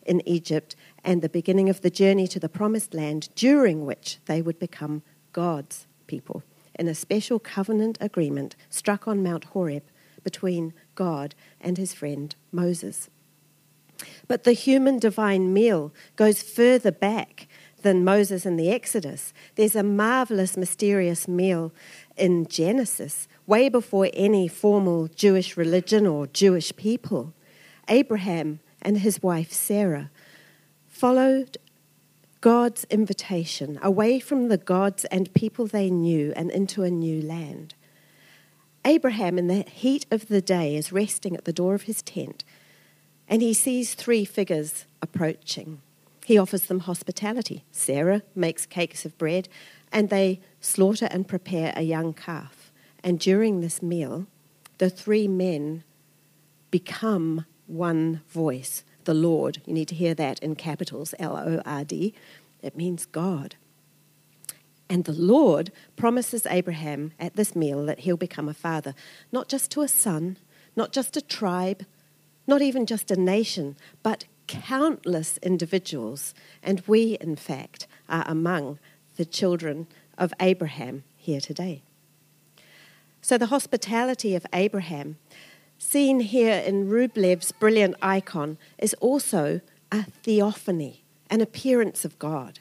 in 0.07 0.27
Egypt 0.27 0.75
and 1.03 1.21
the 1.21 1.29
beginning 1.29 1.69
of 1.69 1.81
the 1.81 1.91
journey 1.91 2.27
to 2.27 2.39
the 2.39 2.49
promised 2.49 2.95
land, 2.95 3.29
during 3.35 3.85
which 3.85 4.17
they 4.25 4.41
would 4.41 4.57
become 4.57 5.03
God's 5.33 5.85
people 6.07 6.41
in 6.79 6.87
a 6.87 6.95
special 6.95 7.37
covenant 7.37 7.99
agreement 8.01 8.55
struck 8.71 9.07
on 9.07 9.21
Mount 9.21 9.43
Horeb 9.45 9.83
between 10.23 10.73
God 10.95 11.35
and 11.61 11.77
his 11.77 11.93
friend 11.93 12.35
Moses. 12.51 13.07
But 14.27 14.43
the 14.43 14.53
human 14.53 14.99
divine 14.99 15.53
meal 15.53 15.93
goes 16.15 16.41
further 16.41 16.91
back 16.91 17.47
than 17.81 18.03
Moses 18.03 18.45
and 18.45 18.59
the 18.59 18.71
Exodus. 18.71 19.33
There's 19.55 19.75
a 19.75 19.83
marvelous, 19.83 20.57
mysterious 20.57 21.27
meal 21.27 21.71
in 22.17 22.47
Genesis, 22.47 23.27
way 23.45 23.69
before 23.69 24.09
any 24.13 24.47
formal 24.47 25.07
Jewish 25.07 25.55
religion 25.57 26.07
or 26.07 26.27
Jewish 26.27 26.75
people. 26.75 27.33
Abraham 27.87 28.59
and 28.81 28.99
his 28.99 29.21
wife 29.21 29.51
Sarah 29.51 30.09
followed 30.87 31.57
God's 32.41 32.85
invitation 32.85 33.79
away 33.81 34.19
from 34.19 34.47
the 34.47 34.57
gods 34.57 35.05
and 35.05 35.33
people 35.33 35.65
they 35.67 35.89
knew 35.89 36.33
and 36.35 36.51
into 36.51 36.83
a 36.83 36.91
new 36.91 37.21
land. 37.21 37.75
Abraham, 38.85 39.37
in 39.37 39.47
the 39.47 39.63
heat 39.63 40.05
of 40.11 40.27
the 40.27 40.41
day, 40.41 40.75
is 40.75 40.91
resting 40.91 41.37
at 41.37 41.45
the 41.45 41.53
door 41.53 41.73
of 41.73 41.83
his 41.83 42.01
tent 42.01 42.43
and 43.33 43.41
he 43.41 43.51
sees 43.51 43.95
three 43.95 44.23
figures 44.25 44.85
approaching. 45.01 45.81
He 46.23 46.37
offers 46.37 46.67
them 46.67 46.81
hospitality. 46.81 47.63
Sarah 47.71 48.21
makes 48.35 48.67
cakes 48.67 49.05
of 49.05 49.17
bread, 49.17 49.49
and 49.91 50.11
they 50.11 50.39
slaughter 50.61 51.07
and 51.09 51.27
prepare 51.27 51.73
a 51.75 51.81
young 51.81 52.13
calf. 52.13 52.71
And 53.03 53.19
during 53.19 53.59
this 53.59 53.81
meal, 53.81 54.27
the 54.77 54.91
three 54.91 55.27
men 55.27 55.83
become 56.69 57.47
one 57.65 58.21
voice 58.29 58.83
the 59.05 59.15
Lord. 59.15 59.63
You 59.65 59.73
need 59.73 59.87
to 59.87 59.95
hear 59.95 60.13
that 60.13 60.37
in 60.43 60.53
capitals 60.53 61.15
L 61.17 61.35
O 61.35 61.59
R 61.65 61.83
D. 61.83 62.13
It 62.61 62.77
means 62.77 63.07
God. 63.07 63.55
And 64.87 65.05
the 65.05 65.11
Lord 65.11 65.71
promises 65.95 66.45
Abraham 66.45 67.13
at 67.19 67.35
this 67.35 67.55
meal 67.55 67.83
that 67.87 68.01
he'll 68.01 68.15
become 68.15 68.47
a 68.47 68.53
father, 68.53 68.93
not 69.31 69.49
just 69.49 69.71
to 69.71 69.81
a 69.81 69.87
son, 69.87 70.37
not 70.75 70.91
just 70.91 71.17
a 71.17 71.21
tribe, 71.21 71.87
not 72.47 72.61
even 72.61 72.85
just 72.85 73.11
a 73.11 73.15
nation, 73.15 73.77
but 74.01 74.25
countless 74.47 75.37
individuals. 75.37 76.33
And 76.61 76.83
we, 76.87 77.17
in 77.19 77.35
fact, 77.35 77.87
are 78.09 78.25
among 78.27 78.79
the 79.15 79.25
children 79.25 79.87
of 80.17 80.33
Abraham 80.39 81.03
here 81.15 81.41
today. 81.41 81.83
So, 83.21 83.37
the 83.37 83.47
hospitality 83.47 84.35
of 84.35 84.45
Abraham, 84.51 85.17
seen 85.77 86.19
here 86.19 86.55
in 86.55 86.89
Rublev's 86.89 87.51
brilliant 87.53 87.95
icon, 88.01 88.57
is 88.77 88.93
also 88.95 89.61
a 89.91 90.03
theophany, 90.03 91.03
an 91.29 91.39
appearance 91.39 92.03
of 92.03 92.19
God. 92.19 92.59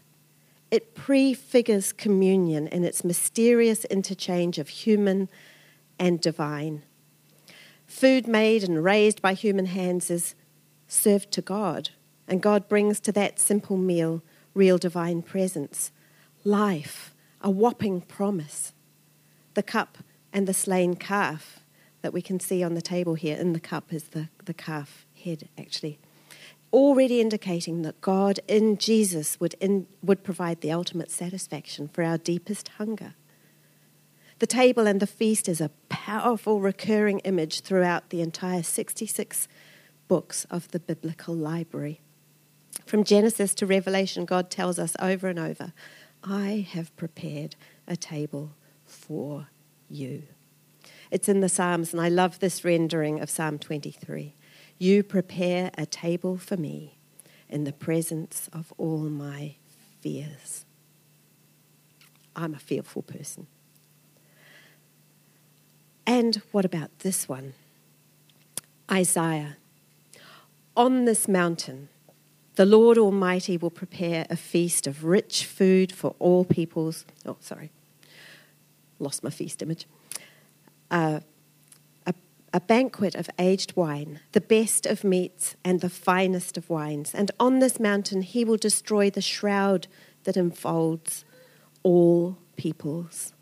It 0.71 0.95
prefigures 0.95 1.93
communion 1.93 2.69
in 2.69 2.85
its 2.85 3.05
mysterious 3.05 3.85
interchange 3.87 4.59
of 4.59 4.69
human 4.69 5.29
and 5.99 6.21
divine. 6.21 6.83
Food 7.93 8.27
made 8.27 8.65
and 8.65 8.83
raised 8.83 9.21
by 9.21 9.35
human 9.35 9.67
hands 9.67 10.11
is 10.11 10.35
served 10.89 11.31
to 11.33 11.43
God, 11.43 11.91
and 12.27 12.41
God 12.41 12.67
brings 12.67 12.99
to 13.01 13.13
that 13.13 13.39
simple 13.39 13.77
meal 13.77 14.23
real 14.55 14.79
divine 14.79 15.21
presence, 15.23 15.93
life, 16.43 17.15
a 17.43 17.51
whopping 17.51 18.01
promise. 18.01 18.73
The 19.55 19.63
cup 19.63 19.99
and 20.33 20.49
the 20.49 20.55
slain 20.55 20.97
calf 20.97 21.61
that 22.01 22.15
we 22.15 22.23
can 22.23 22.41
see 22.41 22.65
on 22.65 22.75
the 22.75 22.83
table 22.83 23.15
here 23.15 23.37
in 23.37 23.53
the 23.53 23.61
cup 23.61 23.93
is 23.93 24.05
the, 24.05 24.31
the 24.47 24.55
calf 24.55 25.07
head, 25.23 25.49
actually. 25.57 26.01
Already 26.73 27.21
indicating 27.21 27.83
that 27.83 28.01
God 28.01 28.41
in 28.49 28.79
Jesus 28.79 29.39
would, 29.39 29.55
in, 29.61 29.87
would 30.03 30.25
provide 30.25 30.63
the 30.63 30.73
ultimate 30.73 31.11
satisfaction 31.11 31.89
for 31.89 32.03
our 32.03 32.19
deepest 32.19 32.69
hunger. 32.79 33.15
The 34.43 34.49
table 34.49 34.89
and 34.89 34.99
the 34.99 35.07
feast 35.07 35.49
is 35.49 35.61
a 35.61 35.71
powerful 35.89 36.61
recurring 36.61 37.21
image 37.21 37.61
throughout 37.61 38.11
the 38.11 38.23
entire 38.23 38.65
66 38.65 39.47
books 40.09 40.47
of 40.51 40.69
the 40.73 40.81
biblical 40.81 41.33
library. 41.33 42.01
From 42.85 43.05
Genesis 43.05 43.55
to 43.55 43.67
Revelation, 43.67 44.25
God 44.25 44.51
tells 44.51 44.81
us 44.81 44.97
over 44.99 45.29
and 45.29 45.39
over, 45.39 45.73
I 46.25 46.67
have 46.73 46.97
prepared 46.97 47.55
a 47.87 47.95
table 47.95 48.57
for 48.85 49.47
you. 49.89 50.25
It's 51.13 51.29
in 51.29 51.39
the 51.39 51.49
Psalms, 51.49 51.93
and 51.93 52.03
I 52.03 52.09
love 52.09 52.41
this 52.41 52.65
rendering 52.65 53.21
of 53.21 53.31
Psalm 53.31 53.61
23. 53.61 54.35
You 54.77 55.05
prepare 55.05 55.71
a 55.79 55.87
table 55.87 56.37
for 56.37 56.57
me 56.57 56.99
in 57.49 57.63
the 57.63 57.73
presence 57.73 58.51
of 58.53 58.73
all 58.77 59.03
my 59.03 59.55
fears. 60.01 60.65
I'm 62.35 62.55
a 62.55 62.59
fearful 62.59 63.03
person. 63.03 63.47
And 66.07 66.43
what 66.53 66.65
about 66.65 66.91
this 67.01 67.29
one? 67.29 67.55
Isaiah. 68.91 69.57
On 70.77 71.05
this 71.05 71.29
mountain, 71.29 71.89
The 72.55 72.67
Lord 72.67 72.99
Almighty 72.99 73.57
will 73.57 73.71
prepare 73.71 74.27
a 74.29 74.37
feast 74.37 74.87
of 74.87 75.05
rich 75.05 75.47
food 75.47 75.91
for 75.91 76.15
all 76.19 76.45
peoples. 76.45 77.07
Oh, 77.25 77.37
sorry. 77.41 77.71
Lost 78.99 79.25
my 79.25 79.31
feast 79.31 79.63
image. 79.63 79.87
Uh, 80.91 81.21
a, 82.07 82.13
a 82.53 82.61
banquet 82.61 83.15
of 83.15 83.31
aged 83.39 83.75
wine, 83.75 84.21
the 84.33 84.41
best 84.41 84.85
of 84.85 85.03
meats 85.03 85.57
and 85.65 85.81
the 85.81 85.89
finest 85.89 86.59
of 86.59 86.69
wines. 86.69 87.15
And 87.15 87.31
on 87.41 87.61
this 87.61 87.81
mountain 87.81 88.21
he 88.21 88.45
will 88.45 88.59
destroy 88.59 89.09
the 89.09 89.23
shroud 89.23 89.87
that 90.25 90.37
enfolds 90.37 91.25
all 91.83 92.37
peoples. 92.57 93.33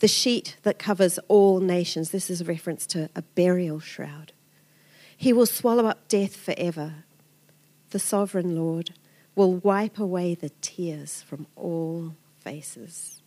The 0.00 0.08
sheet 0.08 0.56
that 0.62 0.78
covers 0.78 1.18
all 1.28 1.60
nations. 1.60 2.10
This 2.10 2.30
is 2.30 2.40
a 2.40 2.44
reference 2.44 2.86
to 2.88 3.10
a 3.16 3.22
burial 3.22 3.80
shroud. 3.80 4.32
He 5.16 5.32
will 5.32 5.46
swallow 5.46 5.86
up 5.86 6.06
death 6.08 6.36
forever 6.36 7.04
the 7.90 7.98
sovereign 7.98 8.56
Lord, 8.56 8.90
will 9.34 9.54
wipe 9.54 9.98
away 9.98 10.34
the 10.34 10.50
tears 10.60 11.22
from 11.22 11.46
all 11.56 12.14
faces. 12.40 13.22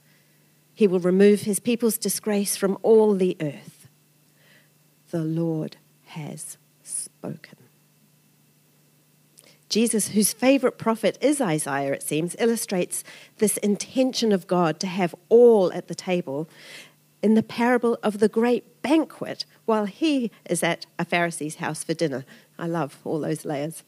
He 0.73 0.87
will 0.87 0.99
remove 0.99 1.41
his 1.41 1.59
people's 1.59 1.97
disgrace 1.97 2.55
from 2.55 2.77
all 2.81 3.13
the 3.15 3.37
earth. 3.39 3.87
The 5.11 5.23
Lord 5.23 5.77
has 6.07 6.57
spoken. 6.83 7.57
Jesus, 9.71 10.09
whose 10.09 10.33
favorite 10.33 10.77
prophet 10.77 11.17
is 11.21 11.39
Isaiah, 11.39 11.93
it 11.93 12.03
seems, 12.03 12.35
illustrates 12.37 13.05
this 13.37 13.55
intention 13.57 14.33
of 14.33 14.45
God 14.45 14.81
to 14.81 14.87
have 14.87 15.15
all 15.29 15.71
at 15.71 15.87
the 15.87 15.95
table 15.95 16.49
in 17.23 17.35
the 17.35 17.41
parable 17.41 17.97
of 18.03 18.19
the 18.19 18.27
great 18.27 18.81
banquet 18.81 19.45
while 19.65 19.85
he 19.85 20.29
is 20.49 20.61
at 20.61 20.85
a 20.99 21.05
Pharisee's 21.05 21.55
house 21.55 21.85
for 21.85 21.93
dinner. 21.93 22.25
I 22.59 22.67
love 22.67 22.99
all 23.05 23.21
those 23.21 23.45
layers. 23.45 23.83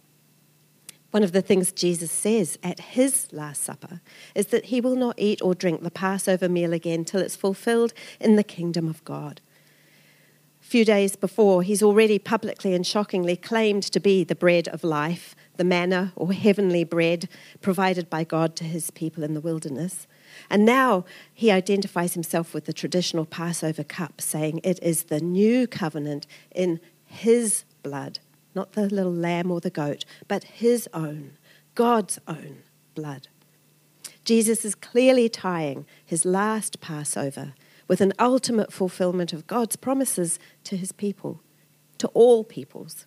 One 1.11 1.21
of 1.21 1.33
the 1.33 1.41
things 1.41 1.73
Jesus 1.73 2.11
says 2.11 2.57
at 2.63 2.79
his 2.79 3.27
Last 3.33 3.61
Supper 3.61 3.99
is 4.33 4.47
that 4.47 4.65
he 4.65 4.79
will 4.79 4.95
not 4.95 5.15
eat 5.17 5.41
or 5.41 5.53
drink 5.53 5.83
the 5.83 5.91
Passover 5.91 6.47
meal 6.47 6.71
again 6.71 7.03
till 7.03 7.19
it's 7.19 7.35
fulfilled 7.35 7.93
in 8.21 8.37
the 8.37 8.43
kingdom 8.43 8.87
of 8.87 9.03
God. 9.03 9.41
Few 10.74 10.86
days 10.86 11.15
before, 11.15 11.62
he's 11.62 11.84
already 11.84 12.18
publicly 12.18 12.74
and 12.74 12.84
shockingly 12.84 13.36
claimed 13.36 13.84
to 13.84 14.00
be 14.00 14.24
the 14.24 14.34
bread 14.34 14.68
of 14.70 14.84
life, 14.84 15.36
the 15.56 15.63
manna 15.63 16.13
or 16.15 16.34
heavenly 16.34 16.84
bread 16.84 17.30
provided 17.62 18.10
by 18.10 18.24
God 18.24 18.56
to 18.56 18.63
his 18.63 18.89
people 18.89 19.24
in 19.24 19.36
the 19.36 19.39
wilderness. 19.39 20.08
And 20.50 20.65
now 20.65 21.06
he 21.32 21.51
identifies 21.51 22.15
himself 22.15 22.56
with 22.56 22.65
the 22.65 22.74
traditional 22.74 23.27
Passover 23.27 23.84
cup, 23.84 24.20
saying 24.20 24.62
it 24.63 24.82
is 24.82 25.03
the 25.03 25.20
new 25.20 25.68
covenant 25.68 26.25
in 26.56 26.80
his 27.06 27.65
blood 27.84 28.18
not 28.56 28.72
the 28.72 28.89
little 28.89 29.13
lamb 29.13 29.51
or 29.51 29.62
the 29.62 29.70
goat, 29.70 30.06
but 30.27 30.44
his 30.44 30.89
own, 30.92 31.38
God's 31.75 32.18
own 32.27 32.63
blood. 32.96 33.27
Jesus 34.25 34.65
is 34.65 34.74
clearly 34.74 35.30
tying 35.30 35.86
his 36.03 36.25
last 36.25 36.82
Passover 36.82 37.53
with 37.93 38.01
an 38.01 38.13
ultimate 38.17 38.73
fulfillment 38.73 39.33
of 39.33 39.45
God's 39.45 39.75
promises 39.75 40.39
to 40.63 40.75
his 40.75 40.91
people, 40.91 41.41
to 42.00 42.07
all 42.15 42.43
peoples. 42.43 43.05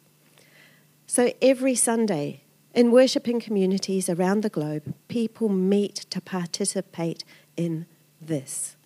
So 1.09 1.33
every 1.43 1.75
Sunday, 1.75 2.45
in 2.73 2.93
worshipping 2.93 3.40
communities 3.40 4.09
around 4.09 4.45
the 4.45 4.49
globe, 4.49 4.95
people 5.09 5.49
meet 5.49 5.97
to 6.11 6.21
participate 6.21 7.25
in 7.57 7.87
this 8.21 8.76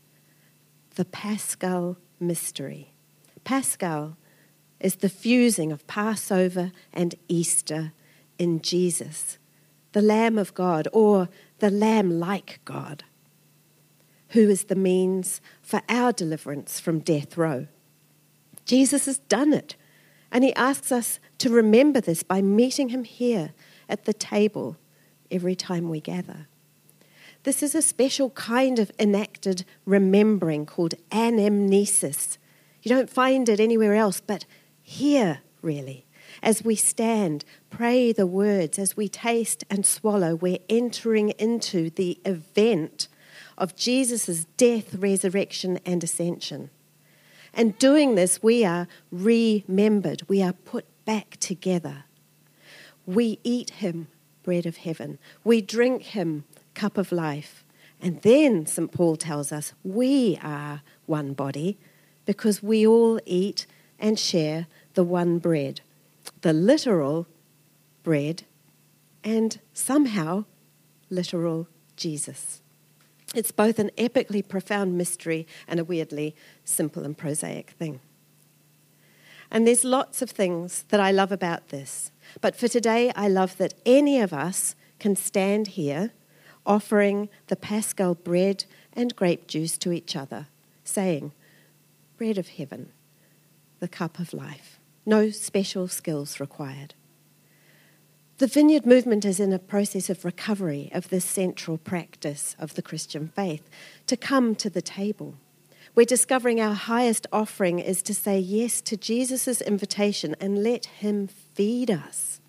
the 0.94 1.04
Paschal 1.04 1.98
mystery. 2.18 2.94
Paschal 3.44 4.16
is 4.80 4.94
the 4.94 5.10
fusing 5.10 5.70
of 5.70 5.86
Passover 5.86 6.72
and 6.94 7.14
Easter 7.28 7.92
in 8.38 8.62
Jesus, 8.62 9.36
the 9.92 10.00
Lamb 10.00 10.38
of 10.38 10.54
God, 10.54 10.88
or 10.94 11.28
the 11.58 11.70
Lamb 11.70 12.18
like 12.18 12.60
God, 12.64 13.04
who 14.30 14.48
is 14.48 14.64
the 14.64 14.76
means 14.76 15.40
for 15.60 15.82
our 15.88 16.12
deliverance 16.12 16.80
from 16.80 17.00
death 17.00 17.36
row. 17.36 17.66
Jesus 18.64 19.06
has 19.06 19.18
done 19.18 19.52
it, 19.52 19.76
and 20.30 20.44
he 20.44 20.54
asks 20.54 20.92
us 20.92 21.18
to 21.38 21.50
remember 21.50 22.00
this 22.00 22.22
by 22.22 22.40
meeting 22.40 22.90
him 22.90 23.04
here 23.04 23.52
at 23.88 24.04
the 24.04 24.12
table 24.12 24.76
every 25.30 25.54
time 25.54 25.88
we 25.88 26.00
gather. 26.00 26.46
This 27.42 27.62
is 27.62 27.74
a 27.74 27.82
special 27.82 28.30
kind 28.30 28.78
of 28.78 28.92
enacted 28.98 29.64
remembering 29.84 30.66
called 30.66 30.94
anamnesis. 31.10 32.36
You 32.82 32.90
don't 32.90 33.10
find 33.10 33.48
it 33.48 33.60
anywhere 33.60 33.94
else, 33.94 34.20
but 34.20 34.44
here, 34.82 35.40
really. 35.62 36.06
As 36.42 36.62
we 36.62 36.76
stand, 36.76 37.44
pray 37.70 38.12
the 38.12 38.26
words, 38.26 38.78
as 38.78 38.96
we 38.96 39.08
taste 39.08 39.64
and 39.70 39.84
swallow, 39.84 40.34
we're 40.34 40.58
entering 40.68 41.30
into 41.30 41.90
the 41.90 42.20
event 42.24 43.08
of 43.60 43.76
Jesus' 43.76 44.46
death, 44.56 44.94
resurrection, 44.94 45.78
and 45.84 46.02
ascension. 46.02 46.70
And 47.52 47.78
doing 47.78 48.14
this, 48.14 48.42
we 48.42 48.64
are 48.64 48.88
remembered, 49.12 50.22
we 50.28 50.42
are 50.42 50.54
put 50.54 50.86
back 51.04 51.36
together. 51.38 52.04
We 53.06 53.38
eat 53.44 53.70
Him, 53.70 54.08
bread 54.42 54.66
of 54.66 54.78
heaven, 54.78 55.18
we 55.44 55.60
drink 55.60 56.02
Him, 56.02 56.44
cup 56.74 56.96
of 56.96 57.12
life. 57.12 57.64
And 58.00 58.22
then, 58.22 58.64
St. 58.64 58.90
Paul 58.90 59.16
tells 59.16 59.52
us, 59.52 59.74
we 59.84 60.38
are 60.42 60.80
one 61.04 61.34
body 61.34 61.78
because 62.24 62.62
we 62.62 62.86
all 62.86 63.20
eat 63.26 63.66
and 63.98 64.18
share 64.18 64.66
the 64.94 65.04
one 65.04 65.38
bread, 65.38 65.82
the 66.40 66.54
literal 66.54 67.26
bread, 68.02 68.44
and 69.22 69.60
somehow 69.74 70.46
literal 71.10 71.68
Jesus. 71.96 72.62
It's 73.34 73.52
both 73.52 73.78
an 73.78 73.90
epically 73.96 74.46
profound 74.46 74.98
mystery 74.98 75.46
and 75.68 75.78
a 75.78 75.84
weirdly 75.84 76.34
simple 76.64 77.04
and 77.04 77.16
prosaic 77.16 77.70
thing. 77.70 78.00
And 79.50 79.66
there's 79.66 79.84
lots 79.84 80.22
of 80.22 80.30
things 80.30 80.84
that 80.88 81.00
I 81.00 81.10
love 81.10 81.32
about 81.32 81.68
this. 81.68 82.12
But 82.40 82.56
for 82.56 82.68
today, 82.68 83.12
I 83.16 83.28
love 83.28 83.56
that 83.58 83.74
any 83.84 84.20
of 84.20 84.32
us 84.32 84.74
can 84.98 85.16
stand 85.16 85.68
here 85.68 86.12
offering 86.66 87.28
the 87.46 87.56
Paschal 87.56 88.14
bread 88.14 88.64
and 88.92 89.16
grape 89.16 89.46
juice 89.46 89.78
to 89.78 89.92
each 89.92 90.14
other, 90.14 90.46
saying, 90.84 91.32
Bread 92.16 92.38
of 92.38 92.48
heaven, 92.48 92.92
the 93.80 93.88
cup 93.88 94.18
of 94.18 94.34
life 94.34 94.80
no 95.06 95.30
special 95.30 95.88
skills 95.88 96.40
required. 96.40 96.94
The 98.40 98.46
vineyard 98.46 98.86
movement 98.86 99.26
is 99.26 99.38
in 99.38 99.52
a 99.52 99.58
process 99.58 100.08
of 100.08 100.24
recovery 100.24 100.90
of 100.94 101.10
this 101.10 101.26
central 101.26 101.76
practice 101.76 102.56
of 102.58 102.72
the 102.72 102.80
Christian 102.80 103.28
faith 103.28 103.68
to 104.06 104.16
come 104.16 104.54
to 104.54 104.70
the 104.70 104.80
table. 104.80 105.34
We're 105.94 106.06
discovering 106.06 106.58
our 106.58 106.72
highest 106.72 107.26
offering 107.34 107.80
is 107.80 108.00
to 108.00 108.14
say 108.14 108.38
yes 108.38 108.80
to 108.80 108.96
Jesus' 108.96 109.60
invitation 109.60 110.34
and 110.40 110.62
let 110.62 110.86
Him 110.86 111.26
feed 111.26 111.90
us 111.90 112.40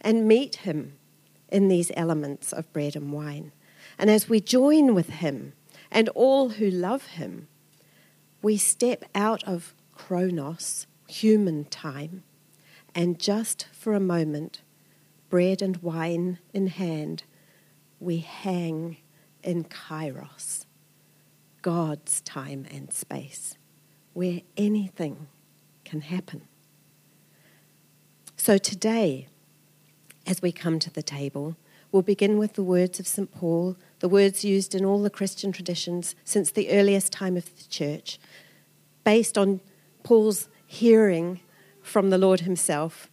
and 0.00 0.28
meet 0.28 0.58
Him 0.58 0.92
in 1.48 1.66
these 1.66 1.90
elements 1.96 2.52
of 2.52 2.72
bread 2.72 2.94
and 2.94 3.12
wine. 3.12 3.50
And 3.98 4.08
as 4.08 4.28
we 4.28 4.40
join 4.40 4.94
with 4.94 5.08
Him 5.10 5.54
and 5.90 6.08
all 6.10 6.50
who 6.50 6.70
love 6.70 7.04
Him, 7.04 7.48
we 8.42 8.56
step 8.56 9.02
out 9.12 9.42
of 9.42 9.74
chronos 9.92 10.86
human 11.08 11.64
time, 11.64 12.22
and 12.94 13.18
just 13.18 13.66
for 13.72 13.92
a 13.92 13.98
moment, 13.98 14.60
bread 15.28 15.62
and 15.62 15.76
wine 15.78 16.38
in 16.52 16.68
hand, 16.68 17.24
we 18.00 18.18
hang 18.18 18.98
in 19.42 19.64
kairos, 19.64 20.66
God's 21.62 22.20
time 22.20 22.66
and 22.70 22.92
space, 22.92 23.56
where 24.12 24.40
anything 24.56 25.28
can 25.84 26.02
happen. 26.02 26.42
So 28.36 28.58
today, 28.58 29.28
as 30.26 30.42
we 30.42 30.52
come 30.52 30.78
to 30.80 30.90
the 30.90 31.02
table, 31.02 31.56
we'll 31.90 32.02
begin 32.02 32.38
with 32.38 32.54
the 32.54 32.62
words 32.62 33.00
of 33.00 33.06
St. 33.06 33.32
Paul, 33.32 33.76
the 34.00 34.08
words 34.08 34.44
used 34.44 34.74
in 34.74 34.84
all 34.84 35.02
the 35.02 35.10
Christian 35.10 35.52
traditions 35.52 36.14
since 36.24 36.50
the 36.50 36.70
earliest 36.70 37.12
time 37.12 37.36
of 37.36 37.56
the 37.56 37.64
church, 37.68 38.18
based 39.04 39.38
on 39.38 39.60
Paul's 40.02 40.48
hearing 40.66 41.40
from 41.82 42.10
the 42.10 42.18
Lord 42.18 42.40
Himself. 42.40 43.08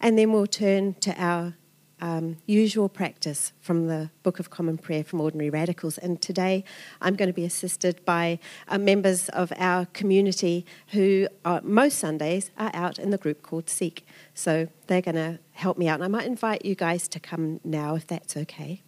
And 0.00 0.18
then 0.18 0.32
we'll 0.32 0.46
turn 0.46 0.94
to 1.00 1.14
our 1.22 1.54
um, 2.00 2.38
usual 2.46 2.88
practice 2.88 3.52
from 3.60 3.86
the 3.86 4.10
Book 4.22 4.38
of 4.38 4.48
Common 4.48 4.78
Prayer 4.78 5.04
from 5.04 5.20
Ordinary 5.20 5.50
Radicals. 5.50 5.98
And 5.98 6.20
today 6.20 6.64
I'm 7.00 7.14
going 7.14 7.28
to 7.28 7.34
be 7.34 7.44
assisted 7.44 8.02
by 8.04 8.38
uh, 8.68 8.78
members 8.78 9.28
of 9.30 9.52
our 9.56 9.86
community 9.86 10.64
who, 10.88 11.28
are, 11.44 11.60
most 11.62 11.98
Sundays, 11.98 12.50
are 12.56 12.70
out 12.72 12.98
in 12.98 13.10
the 13.10 13.18
group 13.18 13.42
called 13.42 13.68
Seek. 13.68 14.06
So 14.34 14.68
they're 14.86 15.02
going 15.02 15.16
to 15.16 15.38
help 15.52 15.76
me 15.76 15.88
out. 15.88 15.96
And 15.96 16.04
I 16.04 16.08
might 16.08 16.26
invite 16.26 16.64
you 16.64 16.74
guys 16.74 17.06
to 17.08 17.20
come 17.20 17.60
now 17.64 17.94
if 17.94 18.06
that's 18.06 18.36
okay. 18.36 18.82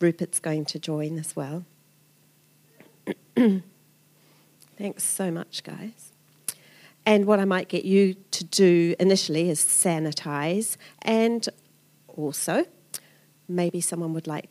Rupert's 0.00 0.40
going 0.40 0.64
to 0.66 0.78
join 0.78 1.18
as 1.18 1.36
well. 1.36 1.64
Thanks 4.78 5.04
so 5.04 5.30
much, 5.30 5.62
guys. 5.62 6.11
And 7.04 7.26
what 7.26 7.40
I 7.40 7.44
might 7.44 7.68
get 7.68 7.84
you 7.84 8.14
to 8.30 8.44
do 8.44 8.94
initially 9.00 9.50
is 9.50 9.60
sanitize 9.60 10.76
and 11.02 11.48
also, 12.08 12.64
maybe 13.48 13.80
someone 13.80 14.12
would 14.14 14.26
like 14.26 14.48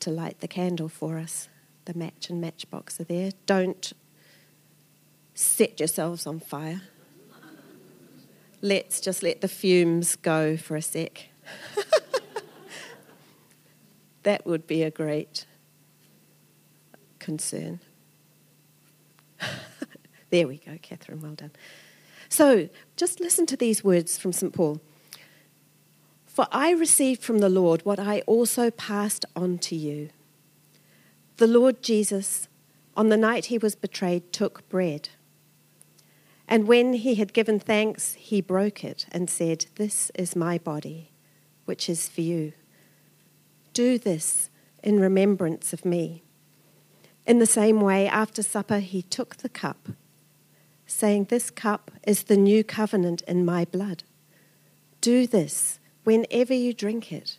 to 0.00 0.10
light 0.10 0.40
the 0.40 0.48
candle 0.48 0.88
for 0.88 1.18
us. 1.18 1.48
The 1.84 1.94
match 1.94 2.30
and 2.30 2.40
matchbox 2.40 3.00
are 3.00 3.04
there. 3.04 3.30
Don't 3.46 3.92
set 5.34 5.80
yourselves 5.80 6.26
on 6.26 6.40
fire. 6.40 6.82
Let's 8.60 9.00
just 9.00 9.22
let 9.22 9.42
the 9.42 9.48
fumes 9.48 10.16
go 10.16 10.56
for 10.56 10.76
a 10.76 10.82
sec. 10.82 11.28
that 14.22 14.46
would 14.46 14.66
be 14.66 14.82
a 14.82 14.90
great 14.90 15.44
concern. 17.18 17.80
there 20.30 20.48
we 20.48 20.58
go, 20.58 20.78
Catherine, 20.80 21.20
well 21.20 21.34
done. 21.34 21.50
So 22.34 22.68
just 22.96 23.20
listen 23.20 23.46
to 23.46 23.56
these 23.56 23.84
words 23.84 24.18
from 24.18 24.32
St. 24.32 24.52
Paul. 24.52 24.80
For 26.26 26.48
I 26.50 26.72
received 26.72 27.22
from 27.22 27.38
the 27.38 27.48
Lord 27.48 27.84
what 27.84 28.00
I 28.00 28.22
also 28.22 28.72
passed 28.72 29.24
on 29.36 29.58
to 29.58 29.76
you. 29.76 30.10
The 31.36 31.46
Lord 31.46 31.80
Jesus, 31.80 32.48
on 32.96 33.08
the 33.08 33.16
night 33.16 33.44
he 33.44 33.56
was 33.56 33.76
betrayed, 33.76 34.32
took 34.32 34.68
bread. 34.68 35.10
And 36.48 36.66
when 36.66 36.94
he 36.94 37.14
had 37.14 37.34
given 37.34 37.60
thanks, 37.60 38.14
he 38.14 38.40
broke 38.40 38.82
it 38.82 39.06
and 39.12 39.30
said, 39.30 39.66
This 39.76 40.10
is 40.16 40.34
my 40.34 40.58
body, 40.58 41.12
which 41.66 41.88
is 41.88 42.08
for 42.08 42.22
you. 42.22 42.52
Do 43.72 43.96
this 43.96 44.50
in 44.82 44.98
remembrance 44.98 45.72
of 45.72 45.84
me. 45.84 46.24
In 47.26 47.38
the 47.38 47.46
same 47.46 47.80
way, 47.80 48.08
after 48.08 48.42
supper, 48.42 48.80
he 48.80 49.02
took 49.02 49.36
the 49.36 49.48
cup, 49.48 49.90
saying, 50.86 51.24
This 51.24 51.50
cup 51.50 51.90
is 52.06 52.24
the 52.24 52.36
new 52.36 52.64
covenant 52.64 53.22
in 53.22 53.44
my 53.44 53.64
blood. 53.64 54.04
Do 55.00 55.26
this 55.26 55.78
whenever 56.04 56.54
you 56.54 56.72
drink 56.72 57.12
it 57.12 57.38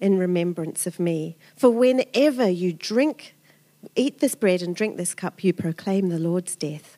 in 0.00 0.18
remembrance 0.18 0.86
of 0.86 0.98
me. 0.98 1.36
For 1.56 1.70
whenever 1.70 2.48
you 2.48 2.72
drink, 2.72 3.34
eat 3.94 4.20
this 4.20 4.34
bread 4.34 4.62
and 4.62 4.74
drink 4.74 4.96
this 4.96 5.14
cup, 5.14 5.44
you 5.44 5.52
proclaim 5.52 6.08
the 6.08 6.18
Lord's 6.18 6.56
death 6.56 6.96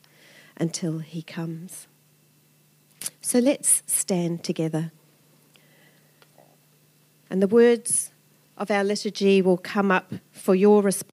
until 0.57 0.99
he 0.99 1.21
comes. 1.21 1.87
So 3.21 3.39
let's 3.39 3.83
stand 3.85 4.43
together. 4.43 4.91
And 7.29 7.41
the 7.41 7.47
words 7.47 8.11
of 8.57 8.69
our 8.69 8.83
liturgy 8.83 9.41
will 9.41 9.57
come 9.57 9.91
up 9.91 10.13
for 10.31 10.55
your 10.55 10.81
response. 10.81 11.12